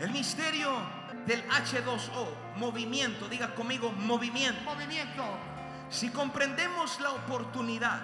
[0.00, 0.70] El misterio
[1.26, 4.60] del H2O, movimiento, diga conmigo movimiento.
[4.62, 5.24] Movimiento.
[5.90, 8.00] Si comprendemos la oportunidad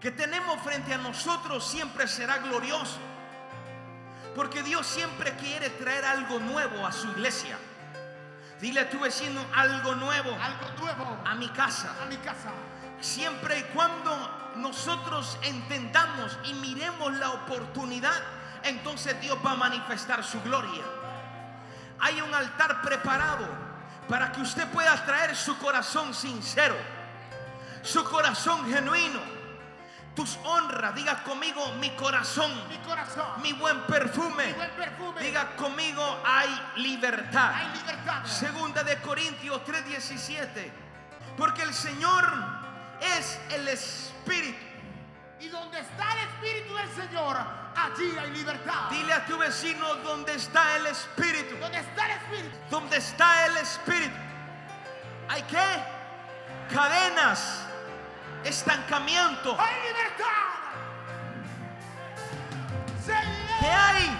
[0.00, 2.98] que tenemos frente a nosotros, siempre será glorioso.
[4.34, 7.56] Porque Dios siempre quiere traer algo nuevo a su iglesia.
[8.60, 11.94] Dile a tu vecino algo nuevo Algo nuevo a mi casa.
[12.02, 12.50] a mi casa.
[13.00, 18.22] Siempre y cuando nosotros entendamos y miremos la oportunidad,
[18.64, 20.82] entonces Dios va a manifestar su gloria.
[22.00, 23.46] Hay un altar preparado
[24.08, 26.76] para que usted pueda traer su corazón sincero,
[27.82, 29.20] su corazón genuino,
[30.14, 30.94] tus honras.
[30.94, 33.42] Diga conmigo mi corazón, Mi corazón.
[33.42, 34.46] mi buen perfume.
[34.46, 35.20] Mi buen perfume.
[35.22, 37.52] Diga conmigo hay libertad.
[37.54, 38.24] Hay libertad.
[38.24, 40.70] Segunda de Corintios 3:17.
[41.36, 42.24] Porque el Señor
[43.00, 44.73] es el Espíritu.
[45.40, 47.36] Y donde está el Espíritu del Señor,
[47.76, 48.90] allí hay libertad.
[48.90, 51.56] Dile a tu vecino dónde está el Espíritu.
[51.58, 52.56] Donde está el Espíritu.
[52.70, 54.16] ¿Dónde está el Espíritu?
[55.28, 55.84] ¿Hay qué?
[56.72, 57.66] Cadenas,
[58.44, 59.56] estancamiento.
[59.58, 60.54] Hay libertad.
[63.60, 64.18] ¿Qué hay?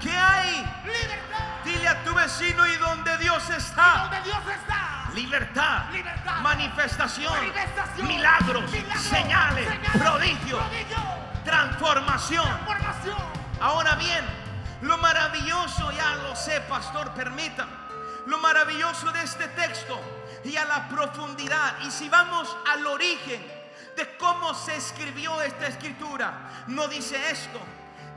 [0.00, 0.66] ¿Qué hay?
[0.84, 1.47] libertad.
[1.68, 4.08] Dile a tu vecino y donde Dios está.
[4.10, 5.10] donde Dios está.
[5.14, 6.40] Libertad, Libertad.
[6.40, 8.06] manifestación, Manifestación.
[8.08, 9.02] milagros, Milagros.
[9.02, 9.90] señales, Señales.
[10.02, 10.96] prodigios, Prodigio.
[11.44, 12.44] transformación.
[12.44, 13.18] Transformación.
[13.60, 14.24] Ahora bien,
[14.82, 17.66] lo maravilloso, ya lo sé, pastor, permita,
[18.26, 20.00] lo maravilloso de este texto
[20.44, 23.44] y a la profundidad, y si vamos al origen
[23.96, 26.32] de cómo se escribió esta escritura,
[26.68, 27.60] no dice esto,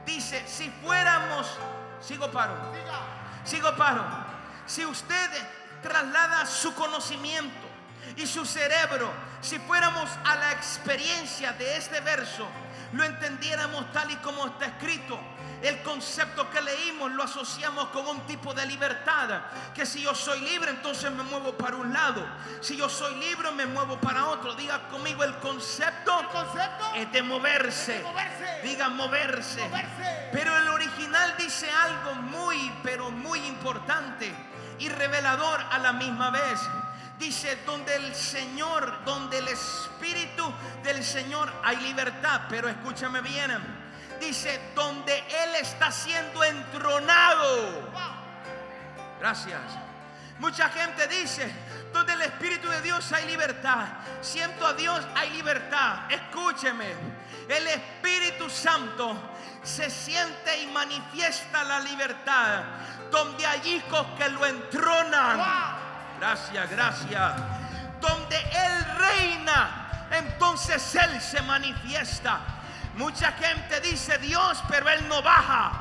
[0.06, 1.58] dice, si fuéramos,
[2.00, 2.54] sigo paro.
[3.44, 4.04] Sigo paro,
[4.66, 5.30] si usted
[5.82, 7.68] traslada su conocimiento
[8.16, 9.12] y su cerebro,
[9.42, 12.48] si fuéramos a la experiencia de este verso,
[12.94, 15.20] lo entendiéramos tal y como está escrito.
[15.62, 19.42] El concepto que leímos lo asociamos con un tipo de libertad.
[19.76, 22.26] Que si yo soy libre, entonces me muevo para un lado.
[22.62, 24.56] Si yo soy libre, me muevo para otro.
[24.56, 27.94] Diga conmigo, el concepto El concepto es de moverse.
[27.94, 28.60] de moverse.
[28.64, 29.62] Diga moverse.
[29.68, 30.30] Moverse.
[30.32, 34.34] Pero el original dice algo muy, pero muy importante
[34.80, 36.60] y revelador a la misma vez.
[37.20, 40.52] Dice, donde el Señor, donde el Espíritu
[40.84, 42.42] del Señor hay libertad.
[42.50, 43.81] Pero escúchame bien.
[44.22, 47.92] Dice, donde Él está siendo entronado.
[49.20, 49.60] Gracias.
[50.38, 51.52] Mucha gente dice,
[51.92, 53.88] donde el Espíritu de Dios hay libertad.
[54.22, 56.10] Siento a Dios, hay libertad.
[56.10, 56.94] Escúcheme.
[57.50, 59.18] El Espíritu Santo
[59.64, 62.64] se siente y manifiesta la libertad.
[63.10, 65.42] Donde hay hijos que lo entronan.
[66.20, 67.34] Gracias, gracias.
[68.00, 72.61] Donde Él reina, entonces Él se manifiesta.
[72.96, 75.72] Mucha gente dice Dios, pero Él no baja.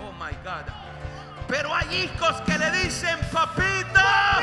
[0.00, 0.64] Oh my God.
[1.46, 4.40] Pero hay hijos que le dicen, papita.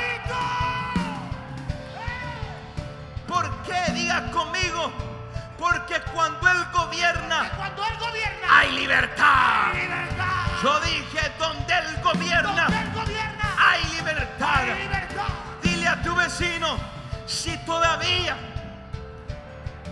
[3.28, 3.91] ¿Por qué?
[3.94, 4.91] Diga conmigo.
[5.58, 8.47] Porque cuando Él gobierna, Cuando Él gobierna.
[8.59, 9.72] hay libertad.
[9.74, 10.25] hay libertad.
[10.62, 13.56] Yo dije, donde Él gobierna, Donde Él gobierna.
[13.58, 14.56] hay libertad.
[14.59, 15.24] hay libertad.
[15.64, 16.78] Dile a tu vecino,
[17.25, 18.38] si todavía,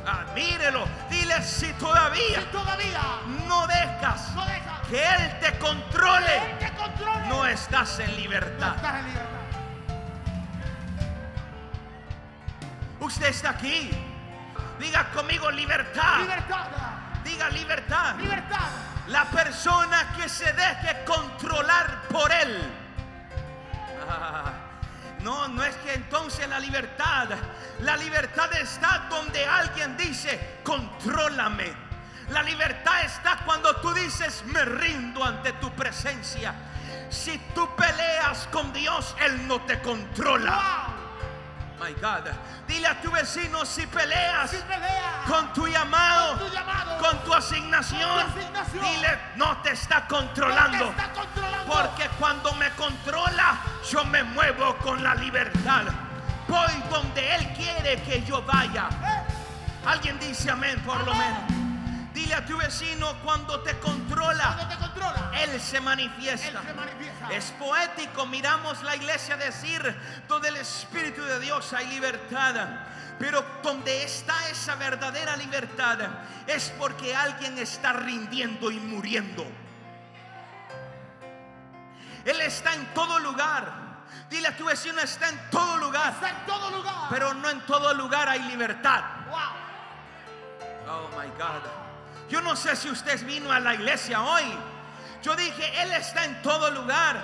[0.06, 3.02] ah, mírelo, dile si todavía todavía
[3.48, 7.28] no dejas no deja que Él te que controle, Él te controle.
[7.28, 8.76] no estás en No libertad.
[8.76, 9.30] estás en libertad.
[13.00, 13.92] Usted está aquí.
[14.80, 16.20] Diga conmigo libertad.
[16.22, 16.66] Libertad.
[17.24, 18.16] Diga libertad.
[18.16, 18.68] Libertad.
[19.08, 22.72] La persona que se deje controlar por Él.
[24.10, 24.52] Ah,
[25.26, 27.30] no, no es que entonces la libertad,
[27.80, 31.74] la libertad está donde alguien dice, contrólame.
[32.30, 36.54] La libertad está cuando tú dices, me rindo ante tu presencia.
[37.10, 40.95] Si tú peleas con Dios, Él no te controla.
[41.80, 42.32] My God.
[42.68, 47.24] Dile a tu vecino si peleas Si pelea con tu llamado, con tu llamado, con
[47.24, 50.86] tu asignación, con tu asignación, dile no te está no controlando.
[50.86, 51.74] te está controlando.
[51.74, 53.58] Porque cuando me controla,
[53.90, 55.84] yo me muevo con la libertad.
[56.48, 58.88] Voy donde Él quiere que yo vaya.
[59.04, 59.34] Eh,
[59.86, 61.65] Alguien dice amén por lo menos.
[62.16, 66.62] Dile a tu vecino cuando te controla, cuando te controla, Él se Él manifiesta.
[66.64, 67.30] se manifiesta.
[67.30, 69.84] Es poético, miramos la iglesia decir,
[70.26, 72.70] donde el Espíritu de Dios hay libertad.
[73.20, 76.00] Pero donde está esa verdadera libertad
[76.48, 79.46] es porque alguien está rindiendo y muriendo.
[82.24, 83.74] Él está en todo lugar.
[84.30, 86.14] Dile a tu vecino, está en todo lugar.
[86.14, 86.96] Está en todo lugar.
[87.10, 89.04] Pero no en todo lugar hay libertad.
[89.30, 89.66] wow.
[90.88, 91.85] Oh my God.
[92.30, 94.58] Yo no sé si usted vino a la iglesia hoy,
[95.22, 97.20] Yo dije, Él está en todo lugar,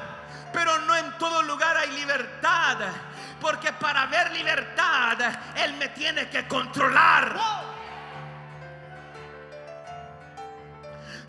[0.51, 2.77] pero no en todo lugar hay libertad.
[3.39, 5.17] Porque para ver libertad,
[5.55, 7.35] Él me tiene que controlar.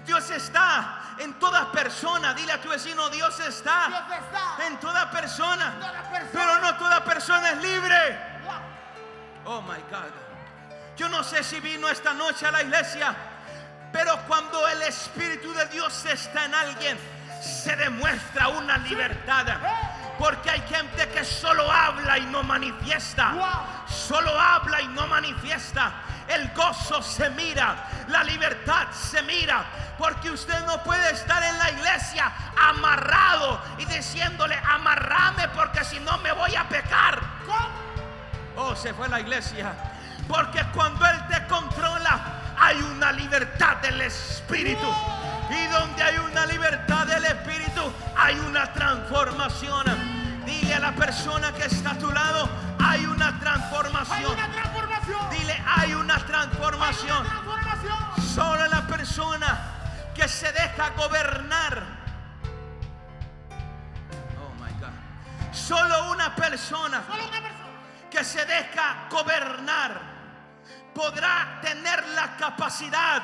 [0.07, 2.35] Dios está en toda persona.
[2.35, 5.75] Dile a tu vecino, Dios está, Dios está en toda persona.
[5.79, 6.31] toda persona.
[6.33, 8.19] Pero no toda persona es libre.
[9.45, 10.13] Oh my God.
[10.97, 13.15] Yo no sé si vino esta noche a la iglesia,
[13.93, 16.99] pero cuando el Espíritu de Dios está en alguien,
[17.41, 19.47] se demuestra una libertad.
[20.19, 23.35] Porque hay gente que solo habla y no manifiesta.
[23.89, 25.93] Solo habla y no manifiesta.
[26.29, 29.65] El gozo se mira, la libertad se mira.
[29.99, 36.17] Porque usted no puede estar en la iglesia amarrado y diciéndole, amarrame porque si no
[36.19, 37.21] me voy a pecar.
[38.57, 39.73] Oh, se fue la iglesia.
[40.29, 44.87] Porque cuando Él te controla, hay una libertad del Espíritu.
[45.51, 49.85] Y donde hay una libertad del Espíritu, hay una transformación.
[50.47, 52.49] Dile a la persona que está a tu lado,
[52.79, 54.33] hay una Hay transformación.
[54.33, 55.31] una transformación.
[55.31, 57.21] Dile, hay una Hay transformación.
[57.21, 58.23] una transformación.
[58.35, 59.61] Solo la persona
[60.15, 61.83] que se deja gobernar.
[64.41, 65.53] Oh my God.
[65.53, 67.69] Solo una persona Solo una persona.
[68.11, 70.12] que se deja gobernar
[70.95, 73.23] podrá tener la capacidad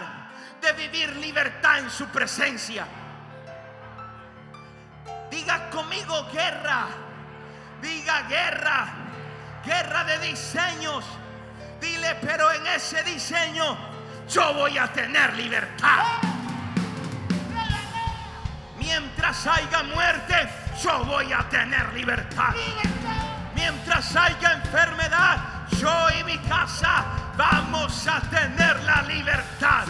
[0.61, 2.87] de vivir libertad en su presencia.
[5.31, 6.87] Diga conmigo guerra,
[7.81, 8.87] diga guerra,
[9.65, 11.05] guerra de diseños.
[11.81, 13.77] Dile, pero en ese diseño
[14.29, 16.05] yo voy a tener libertad.
[18.79, 20.49] Mientras haya muerte,
[20.83, 22.55] yo voy a tener libertad.
[23.55, 27.05] Mientras haya enfermedad, yo y mi casa
[27.37, 29.87] vamos a tener la libertad.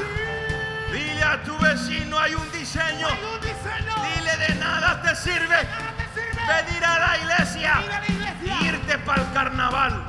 [0.93, 3.07] Dile a tu vecino, hay un diseño.
[3.07, 3.95] Hay un diseño.
[4.03, 6.65] Dile, de nada te sirve Nada te sirve.
[6.65, 8.57] venir a la iglesia, a la iglesia.
[8.63, 10.03] irte para el carnaval.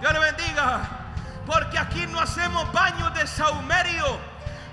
[0.00, 0.80] Dios le bendiga.
[1.46, 4.18] Porque aquí no hacemos baños de saumerio,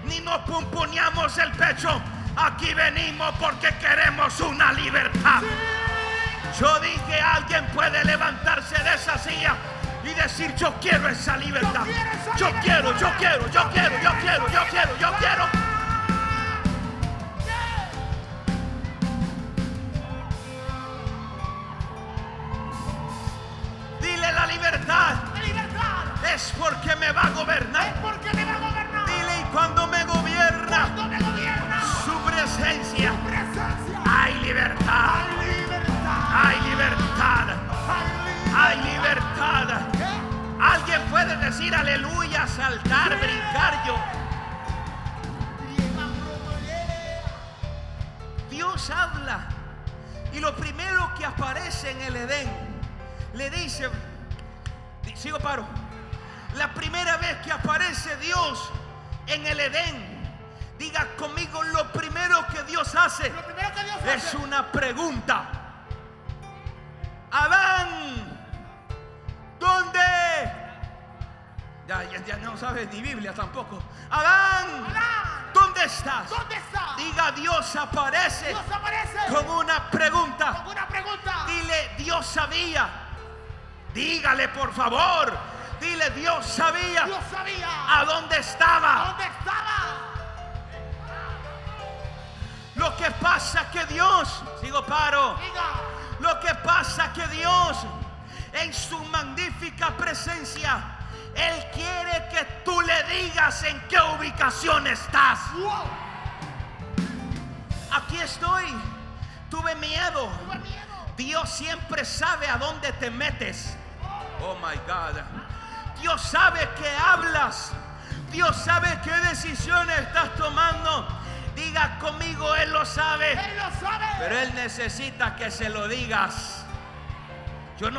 [0.05, 2.01] ni nos pumponeamos el pecho.
[2.35, 5.41] Aquí venimos porque queremos una libertad.
[6.59, 9.55] Yo dije, alguien puede levantarse de esa silla
[10.03, 11.85] y decir, yo quiero esa libertad.
[12.37, 15.76] Yo quiero Yo quiero, yo quiero, yo quiero, yo quiero, yo quiero,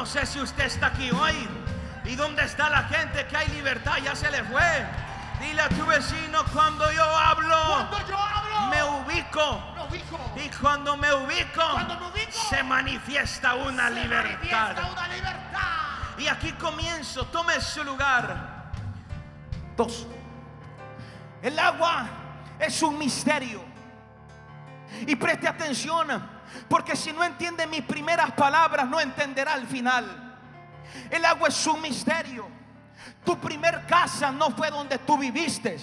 [0.08, 1.48] sé si usted está aquí hoy.
[2.04, 3.98] ¿Y dónde está la gente que hay libertad?
[4.02, 4.86] Ya se le fue.
[5.40, 9.62] Dile a tu vecino cuando yo hablo, Cuando yo hablo, me ubico.
[9.76, 10.18] me ubico.
[10.36, 14.24] Y cuando me ubico, Cuando me ubico, se manifiesta una Se libertad.
[14.24, 16.18] manifiesta una libertad.
[16.18, 18.72] Y aquí comienzo, tome su lugar.
[19.76, 20.06] Dos.
[21.40, 22.06] El agua
[22.58, 23.62] es un misterio.
[25.06, 26.08] Y preste atención,
[26.68, 30.36] porque si no entiende mis primeras palabras, no entenderá el final.
[31.10, 32.48] El agua es un misterio.
[33.24, 35.76] Tu primer casa no fue donde tú viviste.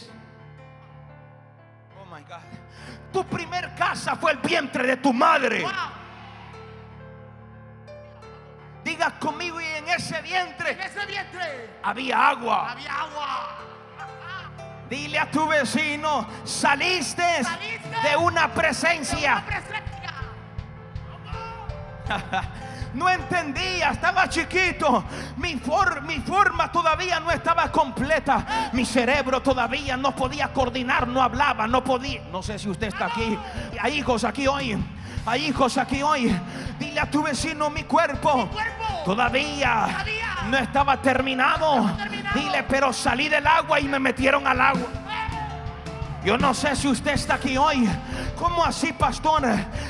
[2.02, 2.40] Oh my God.
[3.12, 5.62] Tu primer casa fue el vientre de tu madre.
[5.62, 5.72] Wow.
[8.84, 12.72] Diga conmigo y en ese En vientre ese vientre había agua.
[12.72, 13.58] había agua.
[14.90, 19.44] Dile a tu vecino, saliste Saliste de una Una presencia.
[22.96, 25.04] No entendía, estaba chiquito.
[25.36, 28.70] Mi, for- mi forma todavía no estaba completa.
[28.72, 32.22] Mi cerebro todavía no podía coordinar, no hablaba, no podía.
[32.32, 33.38] No sé si usted está aquí.
[33.82, 34.82] Hay hijos aquí hoy.
[35.26, 36.34] Hay hijos aquí hoy.
[36.80, 38.48] Dile a tu vecino, mi cuerpo.
[38.48, 41.76] cuerpo Todavía Todavía no estaba terminado.
[41.76, 42.40] No estaba terminado.
[42.40, 44.88] Dile, pero salí del agua y me metieron al agua.
[46.24, 47.88] Yo no sé si usted está aquí hoy.
[48.38, 49.44] ¿Cómo así, pastor?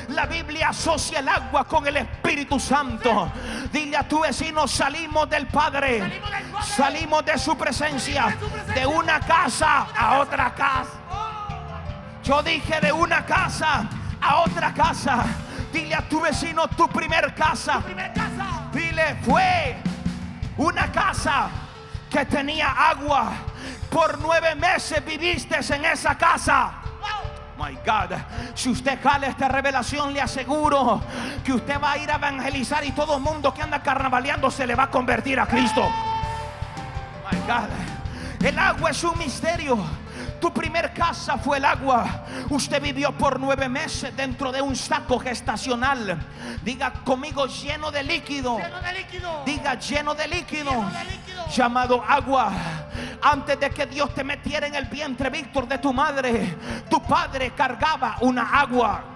[0.08, 3.30] La Biblia asocia el agua con el Espíritu Santo.
[3.72, 5.98] Dile a tu vecino, salimos del Padre.
[5.98, 6.66] Salimos del Padre.
[6.76, 8.36] Salimos de su presencia.
[8.74, 10.90] De una casa a otra casa.
[12.22, 13.88] Yo dije de una casa
[14.20, 15.24] a otra casa.
[15.72, 17.80] Dile a tu vecino, tu primer casa.
[17.80, 18.68] Primer casa.
[18.72, 19.76] Dile, fue
[20.56, 21.48] una casa
[22.10, 23.32] que tenía agua.
[23.90, 26.85] Por nueve meses viviste en esa casa.
[27.58, 28.18] My God,
[28.54, 31.00] si usted jala esta revelación, le aseguro
[31.42, 34.66] que usted va a ir a evangelizar y todo el mundo que anda carnavaleando se
[34.66, 35.82] le va a convertir a Cristo.
[37.30, 40.05] My God, el agua es un misterio.
[40.46, 42.24] Tu primer casa fue el agua.
[42.50, 46.24] Usted vivió por nueve meses dentro de un saco gestacional.
[46.62, 48.56] Diga conmigo lleno de líquido.
[48.56, 49.42] Lleno de líquido.
[49.44, 50.70] Diga lleno de líquido.
[50.70, 51.48] Lleno de líquido.
[51.48, 52.52] Llamado agua.
[53.22, 56.56] Antes de que Dios te metiera en el vientre, Víctor, de tu madre,
[56.88, 59.15] tu padre cargaba una agua.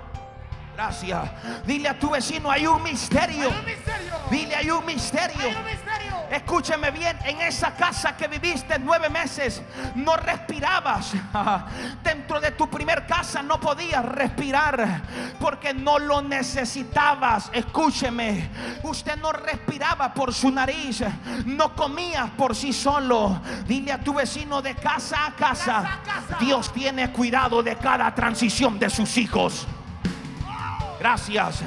[1.66, 3.50] Dile a tu vecino, hay un misterio.
[3.50, 4.14] Hay un misterio.
[4.30, 5.48] Dile, hay un misterio.
[5.48, 6.10] Hay un misterio.
[6.30, 9.60] Escúcheme bien, en esa casa que viviste nueve meses,
[9.96, 11.12] no respirabas.
[12.02, 15.02] Dentro de tu primer casa no podías respirar
[15.38, 17.50] porque no lo necesitabas.
[17.52, 18.48] Escúcheme,
[18.84, 21.02] usted no respiraba por su nariz,
[21.44, 23.40] no comía por sí solo.
[23.66, 26.36] Dile a tu vecino de casa a casa, Casa a casa.
[26.40, 29.66] Dios tiene cuidado de cada transición de sus hijos.
[31.00, 31.62] Gracias.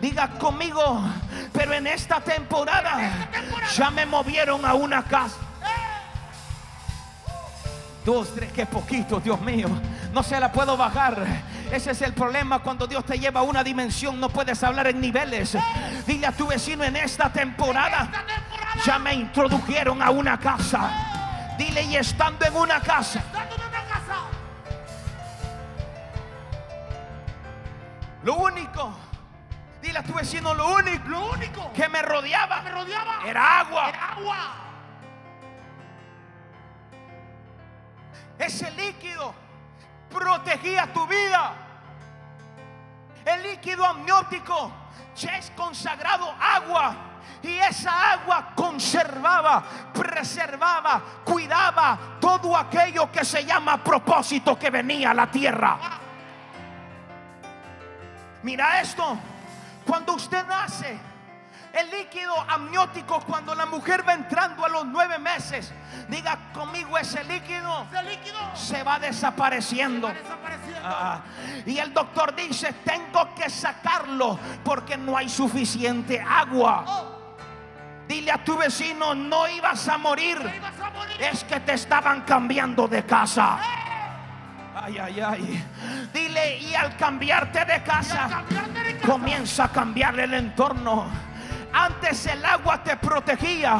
[0.00, 1.02] Diga conmigo,
[1.52, 3.72] pero en esta temporada, esta temporada.
[3.72, 5.36] ya me movieron a una casa.
[8.06, 9.68] Dos, tres, qué poquito, Dios mío.
[10.14, 11.26] No se la puedo bajar.
[11.70, 14.18] Ese es el problema cuando Dios te lleva a una dimensión.
[14.18, 15.58] No puedes hablar en niveles.
[16.06, 18.04] Dile a tu vecino en esta temporada.
[18.04, 18.82] Esta temporada.
[18.86, 21.56] Ya me introdujeron a una casa.
[21.58, 23.22] Dile y estando en una casa.
[28.30, 28.92] Lo único.
[29.82, 31.08] Dile a tu vecino lo único.
[31.08, 33.88] Lo único que me rodeaba me rodeaba era agua.
[33.88, 34.36] era agua.
[38.38, 39.34] Ese líquido
[40.08, 41.54] protegía tu vida.
[43.24, 44.70] El líquido amniótico
[45.16, 46.94] ya es consagrado agua.
[47.42, 55.14] Y esa agua conservaba, preservaba, cuidaba todo aquello que se llama propósito que venía a
[55.14, 55.99] la tierra.
[58.42, 59.18] Mira esto,
[59.86, 60.98] cuando usted nace,
[61.72, 65.72] el líquido amniótico, cuando la mujer va entrando a los nueve meses,
[66.08, 70.08] diga conmigo ese líquido Ese líquido se va desapareciendo.
[70.08, 70.80] va desapareciendo.
[70.82, 71.20] Ah,
[71.66, 76.84] y el doctor dice, tengo que sacarlo porque no hay suficiente agua.
[76.86, 77.16] Oh,
[78.08, 80.38] Dile a tu vecino, no ibas a morir.
[80.42, 81.22] te ibas a morir.
[81.22, 83.60] Es que te estaban cambiando de casa.
[84.74, 85.64] Ay, ay, ay.
[86.12, 91.06] Dile, y al cambiarte de casa, cambiarte de casa, comienza a cambiarle el entorno.
[91.72, 93.78] Antes el agua te protegía.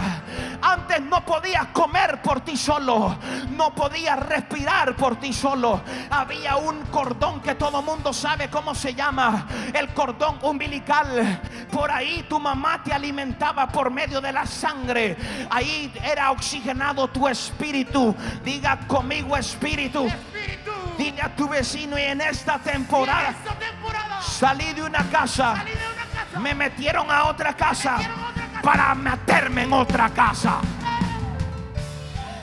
[0.62, 3.16] Antes no podías comer por ti solo.
[3.56, 5.80] No podías respirar por ti solo.
[6.10, 9.46] Había un cordón que todo mundo sabe cómo se llama.
[9.74, 11.40] El cordón umbilical.
[11.72, 15.16] Por ahí tu mamá te alimentaba por medio de la sangre.
[15.50, 18.14] Ahí era oxigenado tu espíritu.
[18.44, 20.06] Diga conmigo espíritu.
[20.06, 20.79] Espíritu.
[21.00, 25.56] Dile a tu vecino y en esta temporada esta temporada salí de una casa.
[25.56, 26.38] salí de una casa.
[26.40, 28.62] Me metieron a otra casa metieron a otra casa.
[28.62, 30.58] para meterme en otra casa.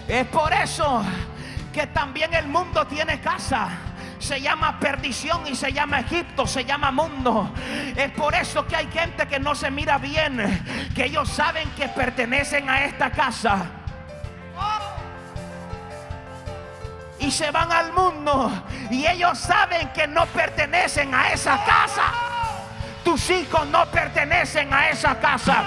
[0.07, 1.03] Es por eso
[1.71, 3.69] que también el mundo tiene casa.
[4.17, 7.51] Se llama perdición y se llama Egipto, se llama mundo.
[7.95, 10.63] Es por eso que hay gente que no se mira bien,
[10.95, 13.67] que ellos saben que pertenecen a esta casa.
[17.27, 18.49] Y se van al mundo
[18.89, 22.03] y ellos saben que no pertenecen a esa casa.
[23.03, 25.65] Tus hijos no pertenecen a esa casa.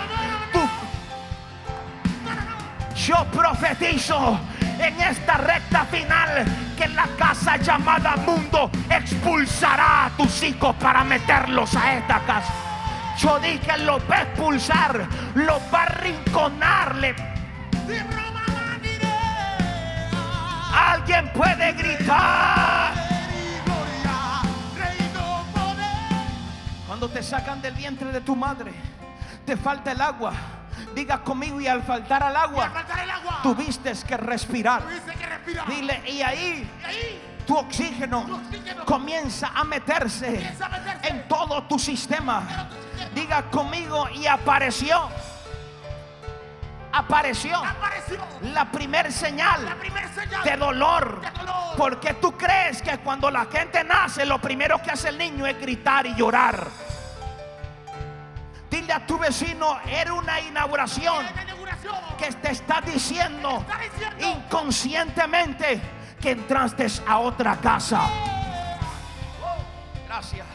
[2.97, 4.41] Yo profetizo
[4.79, 6.47] en esta recta final
[6.79, 12.55] que la casa llamada mundo expulsará a tus hijos para meterlos a esta casa.
[13.19, 15.91] Yo dije, lo va a expulsar, lo va a.
[20.73, 22.95] Alguien puede gritar.
[26.87, 28.73] Cuando te sacan del vientre de tu madre,
[29.47, 30.33] te falta el agua.
[30.95, 32.73] Diga conmigo y al faltar al agua,
[33.43, 34.83] tuviste que respirar.
[35.69, 36.69] Dile, y ahí
[37.47, 38.27] tu oxígeno,
[38.85, 40.55] comienza a meterse
[41.03, 42.69] en todo tu sistema.
[43.15, 45.09] Diga conmigo y apareció.
[46.93, 47.63] Apareció,
[48.43, 49.77] la primer señal,
[50.45, 51.21] de, dolor,
[51.77, 55.61] Porque tú crees que cuando la gente nace, lo primero que hace el niño es
[55.61, 56.67] gritar y llorar.
[58.69, 61.27] Dile a tu vecino, era una inauguración,
[62.19, 63.65] que te está diciendo,
[64.19, 65.81] inconscientemente
[66.21, 68.03] que entraste a otra casa.
[70.07, 70.47] Gracias.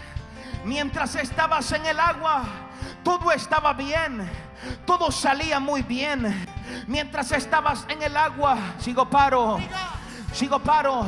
[0.64, 2.44] Mientras estabas en el agua,
[3.04, 4.30] todo estaba bien,
[4.86, 6.46] todo salía muy bien.
[6.88, 9.60] Mientras estabas en el agua, sigo paro,
[10.34, 11.06] sigo paro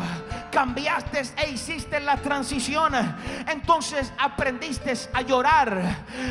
[0.57, 2.93] cambiaste e hiciste la transición.
[3.47, 5.79] Entonces aprendiste a llorar,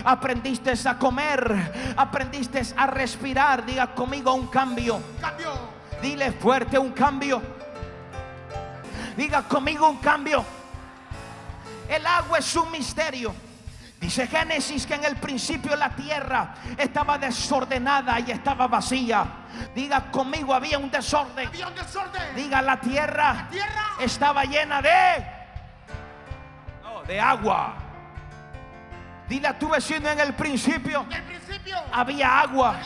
[0.05, 3.65] aprendiste a comer, aprendiste a respirar.
[3.65, 5.01] Diga conmigo un cambio.
[6.03, 7.41] Dile fuerte un cambio.
[9.17, 10.45] Diga conmigo un cambio.
[11.89, 13.33] El agua es un misterio.
[14.07, 19.27] Dice Génesis que en el principio la tierra estaba desordenada y estaba vacía.
[19.75, 21.51] Diga conmigo, había un desorden.
[22.37, 23.49] Diga, la tierra,
[23.99, 25.27] estaba llena de,
[27.09, 27.75] de agua.
[29.29, 31.05] Dile a tu vecino en el principio,
[31.93, 32.81] había agua.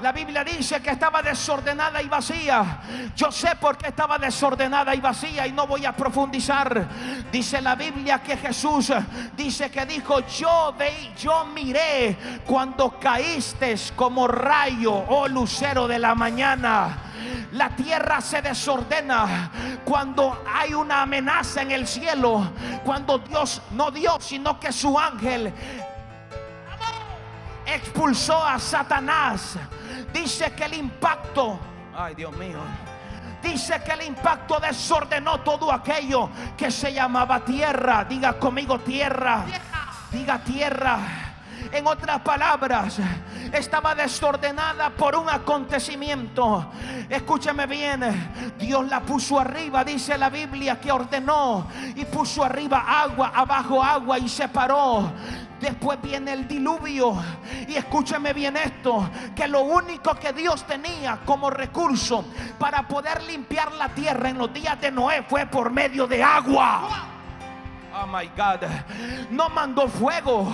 [0.00, 2.80] La Biblia dice que estaba desordenada y vacía.
[3.16, 6.86] Yo sé por qué estaba desordenada y vacía y no voy a profundizar.
[7.32, 8.92] Dice la Biblia que Jesús
[9.36, 12.16] dice que dijo, yo ve, yo miré
[12.46, 16.98] cuando caíste como rayo, oh lucero de la mañana.
[17.52, 19.50] La tierra se desordena
[19.84, 22.52] cuando hay una amenaza en el cielo.
[22.84, 25.52] Cuando Dios, no Dios, sino que su ángel
[27.74, 29.58] expulsó a Satanás
[30.12, 31.58] Dice que el impacto,
[31.96, 32.58] ay Dios mío,
[33.42, 38.04] dice que el impacto desordenó todo aquello que se llamaba tierra.
[38.04, 39.44] Diga conmigo tierra.
[40.10, 40.98] Diga tierra.
[41.70, 42.98] En otras palabras,
[43.52, 46.70] estaba desordenada por un acontecimiento.
[47.08, 53.32] Escúchame bien, Dios la puso arriba, dice la Biblia que ordenó y puso arriba agua,
[53.34, 55.12] abajo agua y separó.
[55.60, 57.16] Después viene el diluvio.
[57.66, 62.24] Y escúcheme bien esto, que lo único que Dios tenía como recurso
[62.58, 67.07] para poder limpiar la tierra en los días de Noé fue por medio de agua.
[68.00, 68.62] Oh my God.
[69.30, 70.52] No mandó fuego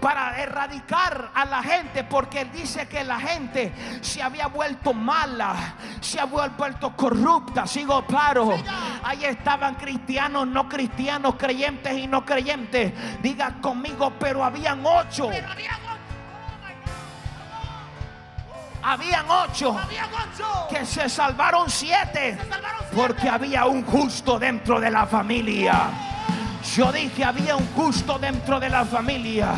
[0.00, 6.20] para erradicar a la gente porque dice que la gente se había vuelto mala, se
[6.20, 7.66] había vuelto corrupta.
[7.66, 8.58] Sigo claro.
[9.02, 12.92] Ahí estaban cristianos, no cristianos, creyentes y no creyentes.
[13.22, 15.30] Diga conmigo, pero habían ocho.
[18.84, 19.76] Habían ocho,
[20.68, 22.36] que se salvaron siete
[22.92, 26.10] porque había un justo dentro de la familia.
[26.62, 29.54] Yo dije, había un justo dentro de la familia.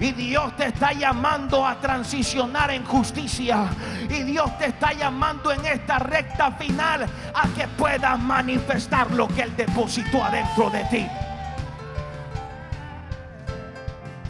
[0.00, 3.66] Y Dios te está llamando a transicionar en justicia.
[4.08, 9.42] Y Dios te está llamando en esta recta final a que puedas manifestar lo que
[9.42, 11.06] Él depositó adentro de ti.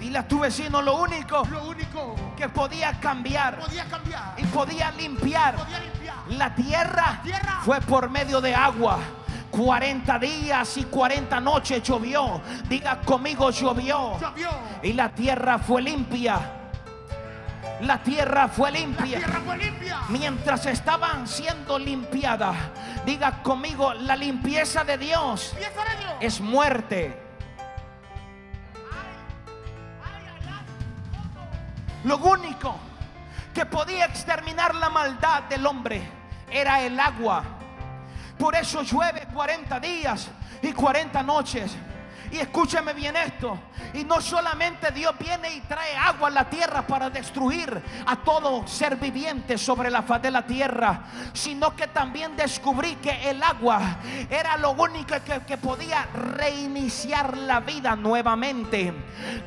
[0.01, 4.91] Dile a tu vecino lo único, lo único que podía cambiar, podía cambiar y podía
[4.93, 6.17] limpiar, podía limpiar.
[6.31, 8.99] La, tierra la tierra fue por medio de agua.
[9.59, 12.41] 40 días y 40 noches llovió.
[12.69, 14.17] Diga conmigo llovió.
[14.85, 16.39] Y la tierra fue limpia.
[17.81, 19.21] La tierra fue limpia.
[20.11, 22.55] Mientras estaban siendo limpiadas.
[23.05, 25.57] Diga conmigo, la limpieza de Dios,
[26.21, 27.21] es muerte.
[32.05, 32.77] Lo único
[33.53, 36.09] que podía exterminar la maldad del hombre
[36.49, 37.58] era el agua.
[38.39, 40.29] Por eso llueve 40 días
[40.63, 41.77] y 40 noches.
[42.31, 43.59] Y escúcheme bien esto.
[43.95, 48.67] Y no solamente Dios viene y trae agua a la tierra para destruir a todo
[48.67, 53.99] ser viviente sobre la faz de la tierra, sino que también descubrí que el agua
[54.29, 58.93] era lo único que, que podía reiniciar la vida nuevamente.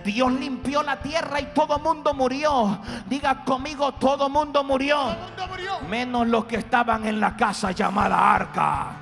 [0.04, 2.80] Dios limpió la tierra y todo mundo murió.
[3.08, 4.98] Diga conmigo, todo mundo murió.
[4.98, 5.80] Todo el mundo murió.
[5.82, 9.01] Menos los que estaban en la casa llamada arca.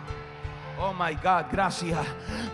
[0.81, 1.99] Oh my God, gracias.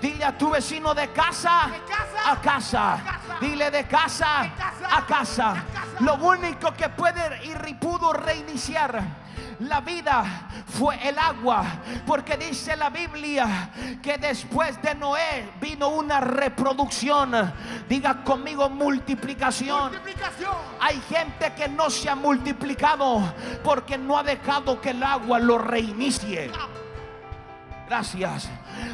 [0.02, 2.98] Dile a tu vecino de casa, De casa a casa.
[3.40, 5.52] Dile de casa, De casa a casa.
[5.52, 5.64] a casa.
[6.00, 9.26] Lo único que puede y pudo reiniciar
[9.60, 11.64] la vida fue el agua,
[12.06, 13.70] porque dice la Biblia
[14.02, 17.54] que después de Noé vino una reproducción.
[17.88, 19.92] Diga conmigo multiplicación.
[19.92, 20.56] Multiplicación.
[20.80, 23.22] Hay gente que no se ha multiplicado
[23.64, 26.52] porque no ha dejado que el agua lo reinicie.
[27.88, 28.50] Gracias.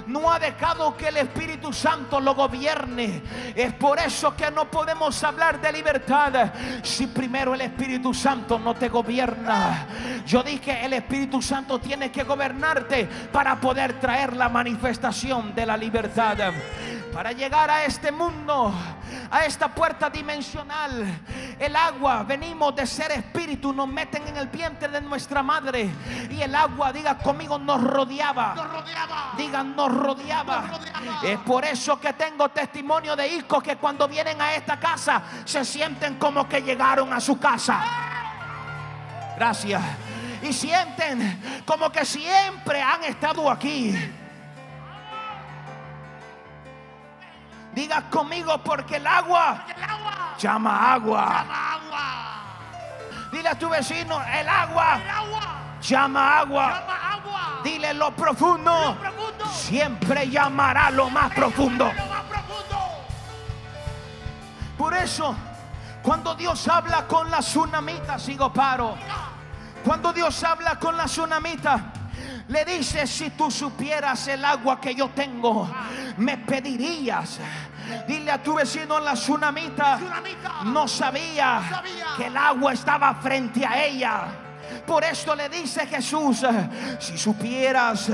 [0.07, 3.21] No ha dejado que el Espíritu Santo lo gobierne.
[3.55, 6.51] Es por eso que no podemos hablar de libertad
[6.83, 9.87] si primero el Espíritu Santo no te gobierna.
[10.25, 15.77] Yo dije, el Espíritu Santo tiene que gobernarte para poder traer la manifestación de la
[15.77, 16.37] libertad.
[17.13, 18.73] Para llegar a este mundo,
[19.29, 21.05] a esta puerta dimensional,
[21.59, 25.89] el agua, venimos de ser espíritu, nos meten en el vientre de nuestra madre
[26.29, 28.55] y el agua, diga conmigo, nos rodeaba.
[28.55, 29.33] Nos rodeaba.
[29.37, 30.61] Digan, nos rodeaba.
[30.61, 31.27] Nos rodeaba.
[31.27, 35.65] Es por eso que tengo testimonio de hijos que cuando vienen a esta casa se
[35.65, 37.83] sienten como que llegaron a su casa.
[39.35, 39.81] Gracias.
[40.43, 43.95] Y sienten como que siempre han estado aquí.
[47.73, 50.35] Diga conmigo porque el agua El agua.
[50.37, 51.25] llama agua.
[51.43, 53.29] Llama agua.
[53.31, 55.41] Dile a tu vecino, el agua El agua.
[55.81, 56.67] llama agua.
[56.81, 57.61] Llama agua.
[57.63, 58.71] Dile lo profundo.
[58.71, 59.45] Lo profundo.
[59.45, 61.85] Siempre llamará lo más profundo.
[61.85, 62.77] Lo más profundo.
[64.77, 65.35] Por eso,
[66.01, 68.97] cuando Dios habla con la tsunamita, sigo paro.
[69.85, 71.79] Cuando Dios habla con la tsunamita,
[72.47, 75.69] le dice, si tú supieras el agua que yo tengo,
[76.17, 77.39] me pedirías.
[78.07, 79.99] Dile a tu vecino la tsunamita,
[80.65, 81.83] no sabía,
[82.17, 84.27] que el agua estaba frente a ella.
[84.85, 86.45] Por esto le dice Jesús,
[86.99, 88.09] si supieras,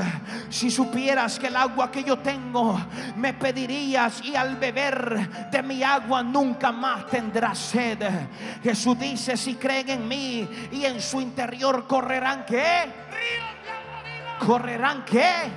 [0.49, 2.79] si supieras que el agua que yo tengo,
[3.15, 7.99] me pedirías y al beber de mi agua nunca más tendrás sed.
[8.63, 12.91] Jesús dice, si creen en mí y en su interior correrán qué?
[14.45, 15.51] ¿Correrán qué?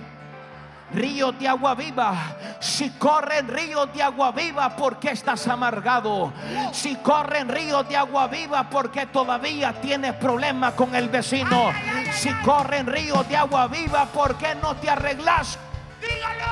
[0.92, 2.14] Ríos de agua viva.
[2.58, 6.32] Si corren ríos de agua viva, ¿por qué estás amargado?
[6.72, 11.70] Si corren ríos de agua viva, ¿por qué todavía tienes problemas con el vecino?
[12.12, 15.58] Si corren ríos de agua viva, ¿por qué no te arreglas?
[16.00, 16.50] Dígalo.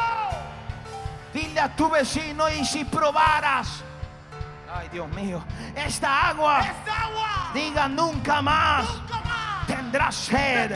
[1.34, 3.82] Dile a tu vecino y si probaras.
[4.72, 5.42] Ay, Dios mío.
[5.74, 7.50] Esta agua, Esta agua.
[7.54, 8.86] diga nunca más.
[9.68, 10.72] Tendrá sed.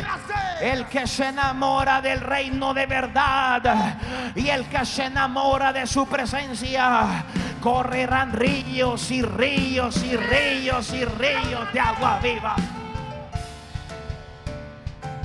[0.61, 3.97] El que se enamora del reino de verdad
[4.37, 7.25] y el que se enamora de su presencia,
[7.61, 12.55] correrán ríos y ríos y ríos y ríos de agua viva.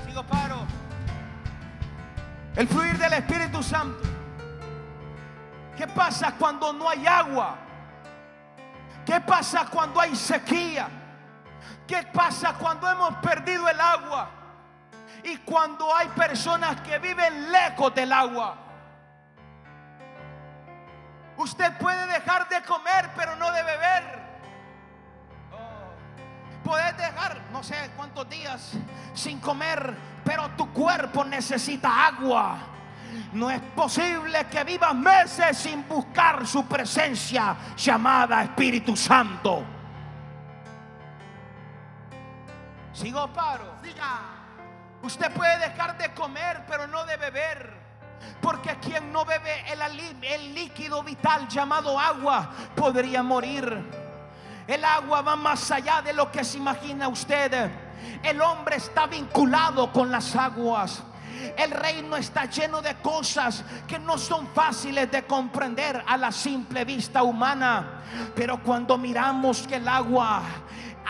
[0.06, 0.66] Sigo paro.
[2.56, 4.00] El fluir del Espíritu Santo.
[5.78, 7.58] ¿Qué pasa cuando no hay agua?
[9.06, 10.97] ¿Qué pasa cuando hay sequía?
[11.86, 14.30] ¿Qué pasa cuando hemos perdido el agua?
[15.24, 18.56] Y cuando hay personas que viven lejos del agua.
[21.38, 24.28] Usted puede dejar de comer, pero no de beber.
[26.64, 28.74] Puedes dejar no sé cuántos días
[29.14, 32.58] sin comer, pero tu cuerpo necesita agua.
[33.34, 39.77] No es posible que vivas meses sin buscar su presencia llamada Espíritu Santo.
[42.98, 43.76] Sigo paro.
[43.84, 44.20] Siga.
[45.04, 47.72] Usted puede dejar de comer, pero no de beber.
[48.42, 49.80] Porque quien no bebe el,
[50.24, 53.84] el líquido vital llamado agua podría morir.
[54.68, 57.70] El agua va más allá de lo que se imagina usted.
[58.24, 61.04] El hombre está vinculado con las aguas.
[61.56, 66.84] El reino está lleno de cosas que no son fáciles de comprender a la simple
[66.84, 68.02] vista humana.
[68.36, 70.42] Pero cuando miramos que el agua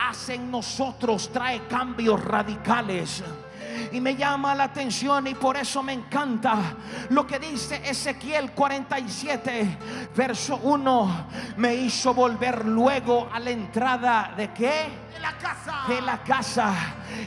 [0.08, 3.22] hace en nosotros, trae cambios radicales.
[3.92, 6.74] Y me llama la atención y por eso me encanta
[7.10, 9.78] lo que dice Ezequiel 47,
[10.16, 11.26] verso 1.
[11.56, 14.88] Me hizo volver luego a la entrada de qué?
[15.12, 15.84] De la casa.
[15.88, 16.74] De la casa.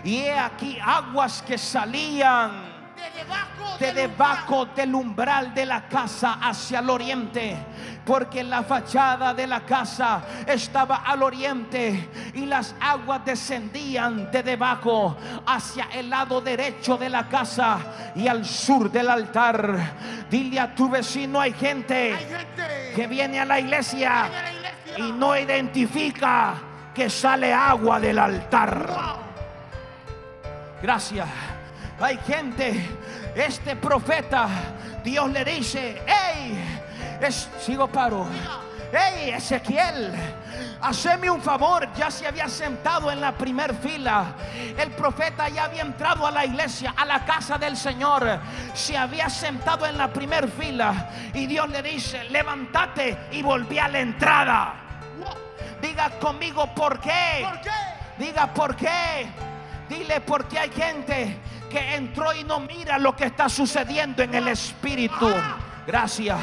[0.04, 2.71] Y he aquí aguas que salían
[3.02, 7.58] De debajo de debajo del umbral de la casa hacia el oriente,
[8.06, 15.18] porque la fachada de la casa estaba al oriente y las aguas descendían de debajo
[15.48, 17.80] hacia el lado derecho de la casa
[18.16, 20.28] y al sur del altar.
[20.30, 24.42] Dile a tu vecino, hay gente, Hay gente que viene a la iglesia viene a
[24.44, 24.96] la iglesia.
[24.98, 26.54] y no identifica
[26.94, 28.88] que sale agua del altar.
[30.84, 31.28] Gracias.
[32.02, 32.84] Hay gente,
[33.36, 34.48] este profeta,
[35.04, 36.80] Dios le dice, hey,
[37.22, 38.28] es, sigo paro,
[38.92, 40.12] hey Ezequiel,
[40.82, 44.34] haceme un favor, ya se había sentado en la primer fila,
[44.80, 48.40] el profeta ya había entrado a la iglesia, a la casa del Señor,
[48.74, 53.88] se había sentado en la primer fila y Dios le dice, levántate y volví a
[53.88, 54.74] la entrada.
[55.80, 57.44] Diga conmigo, ¿por qué?
[57.44, 57.70] ¿Por qué?
[58.18, 59.28] Diga por qué.
[59.88, 61.38] Dile porque hay gente
[61.72, 65.30] que entró y no mira lo que está sucediendo en el espíritu.
[65.88, 66.38] Gracias.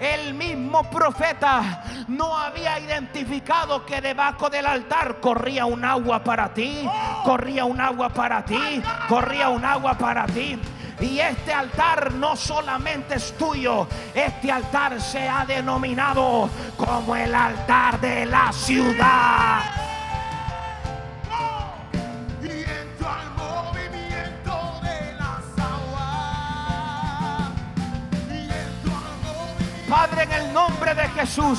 [0.00, 6.86] El mismo profeta no había identificado que debajo del altar corría un agua para ti,
[7.24, 10.58] corría un agua para ti, corría un agua para ti.
[11.00, 18.00] Y este altar no solamente es tuyo, este altar se ha denominado como el altar
[18.00, 19.91] de la ciudad.
[29.92, 31.58] Padre, en el nombre de Jesús,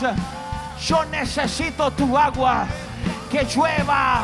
[0.87, 2.65] yo necesito tu agua.
[3.29, 4.21] Que llueva,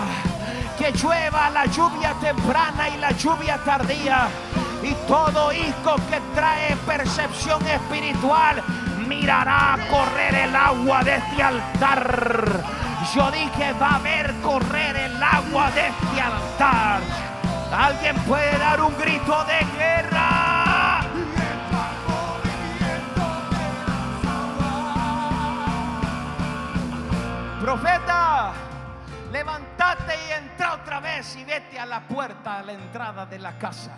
[0.80, 4.28] que llueva la lluvia temprana y la lluvia tardía.
[4.82, 8.64] Y todo hijo que trae percepción espiritual
[9.08, 12.64] mirará correr el agua de este altar.
[13.14, 17.00] Yo dije, va a ver correr el agua de este altar.
[17.72, 20.69] Alguien puede dar un grito de guerra.
[27.70, 28.52] Profeta,
[29.32, 33.60] levántate y entra otra vez y vete a la puerta, a la entrada de la
[33.60, 33.92] casa.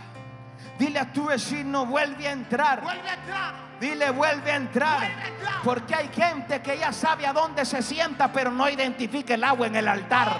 [0.77, 2.81] Dile a tu vecino, vuelve a entrar.
[2.81, 3.53] Vuelve a entrar.
[3.79, 4.97] Dile, vuelve a entrar.
[4.97, 5.61] Vuelve a entrar.
[5.63, 9.67] Porque hay gente que ya sabe a dónde se sienta, pero no identifica el agua
[9.67, 10.33] en el altar.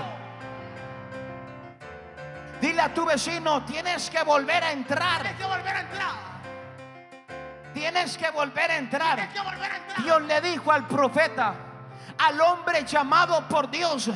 [2.59, 5.21] Dile a tu vecino, tienes que volver a entrar.
[5.21, 6.15] Tienes que volver a entrar.
[7.73, 9.15] Tienes que volver a entrar.
[9.15, 10.03] Tienes que volver a entrar.
[10.03, 11.70] Dios le dijo al profeta,
[12.21, 14.09] al hombre llamado por Dios,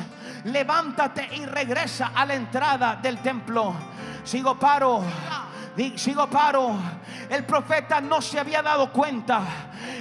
[0.44, 3.74] levántate y regresa a la entrada del templo.
[4.24, 5.02] Sigo paro.
[5.96, 6.74] Sigo paro.
[7.28, 9.40] El profeta no se había dado cuenta.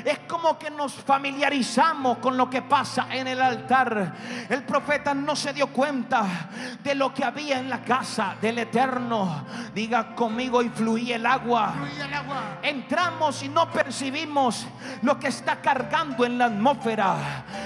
[0.03, 4.13] Es como que nos familiarizamos con lo que pasa en el altar.
[4.49, 6.49] El profeta no se dio cuenta
[6.83, 9.45] de lo que había en la casa del Eterno.
[9.73, 11.73] Diga conmigo y fluía el agua.
[11.73, 12.59] Fluye el agua.
[12.61, 14.67] Entramos y no percibimos
[15.01, 17.15] lo que está cargando en la atmósfera.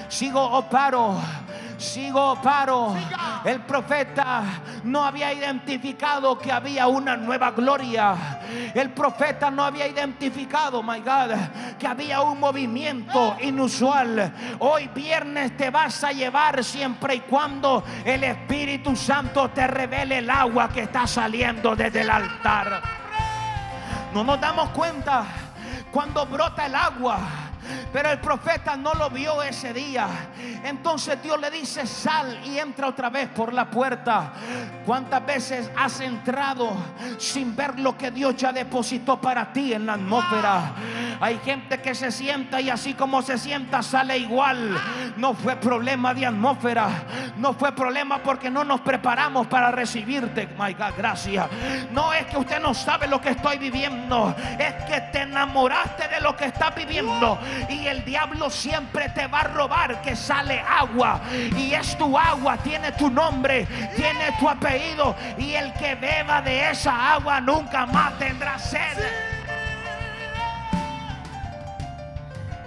[0.08, 1.20] Sigo o paro.
[1.78, 2.94] Sigo o paro.
[3.44, 4.42] El profeta
[4.84, 8.39] no había identificado que había una nueva gloria.
[8.74, 11.34] El profeta no había identificado, my God,
[11.78, 14.32] que había un movimiento inusual.
[14.58, 20.30] Hoy viernes te vas a llevar siempre y cuando el Espíritu Santo te revele el
[20.30, 22.82] agua que está saliendo desde el altar.
[24.12, 25.24] No nos damos cuenta
[25.90, 27.49] cuando brota el agua.
[27.92, 30.08] Pero el profeta no lo vio ese día.
[30.64, 34.32] Entonces Dios le dice, sal y entra otra vez por la puerta.
[34.86, 36.72] ¿Cuántas veces has entrado
[37.18, 40.72] sin ver lo que Dios ya depositó para ti en la atmósfera?
[41.20, 44.76] Hay gente que se sienta y así como se sienta sale igual.
[45.16, 46.88] No fue problema de atmósfera.
[47.36, 50.48] No fue problema porque no nos preparamos para recibirte.
[50.58, 51.46] My God, gracias.
[51.92, 54.34] No es que usted no sabe lo que estoy viviendo.
[54.58, 57.38] Es que te enamoraste de lo que estás viviendo.
[57.68, 61.20] Y el diablo siempre te va a robar que sale agua.
[61.56, 65.14] Y es tu agua, tiene tu nombre, tiene tu apellido.
[65.38, 68.98] Y el que beba de esa agua nunca más tendrá sed.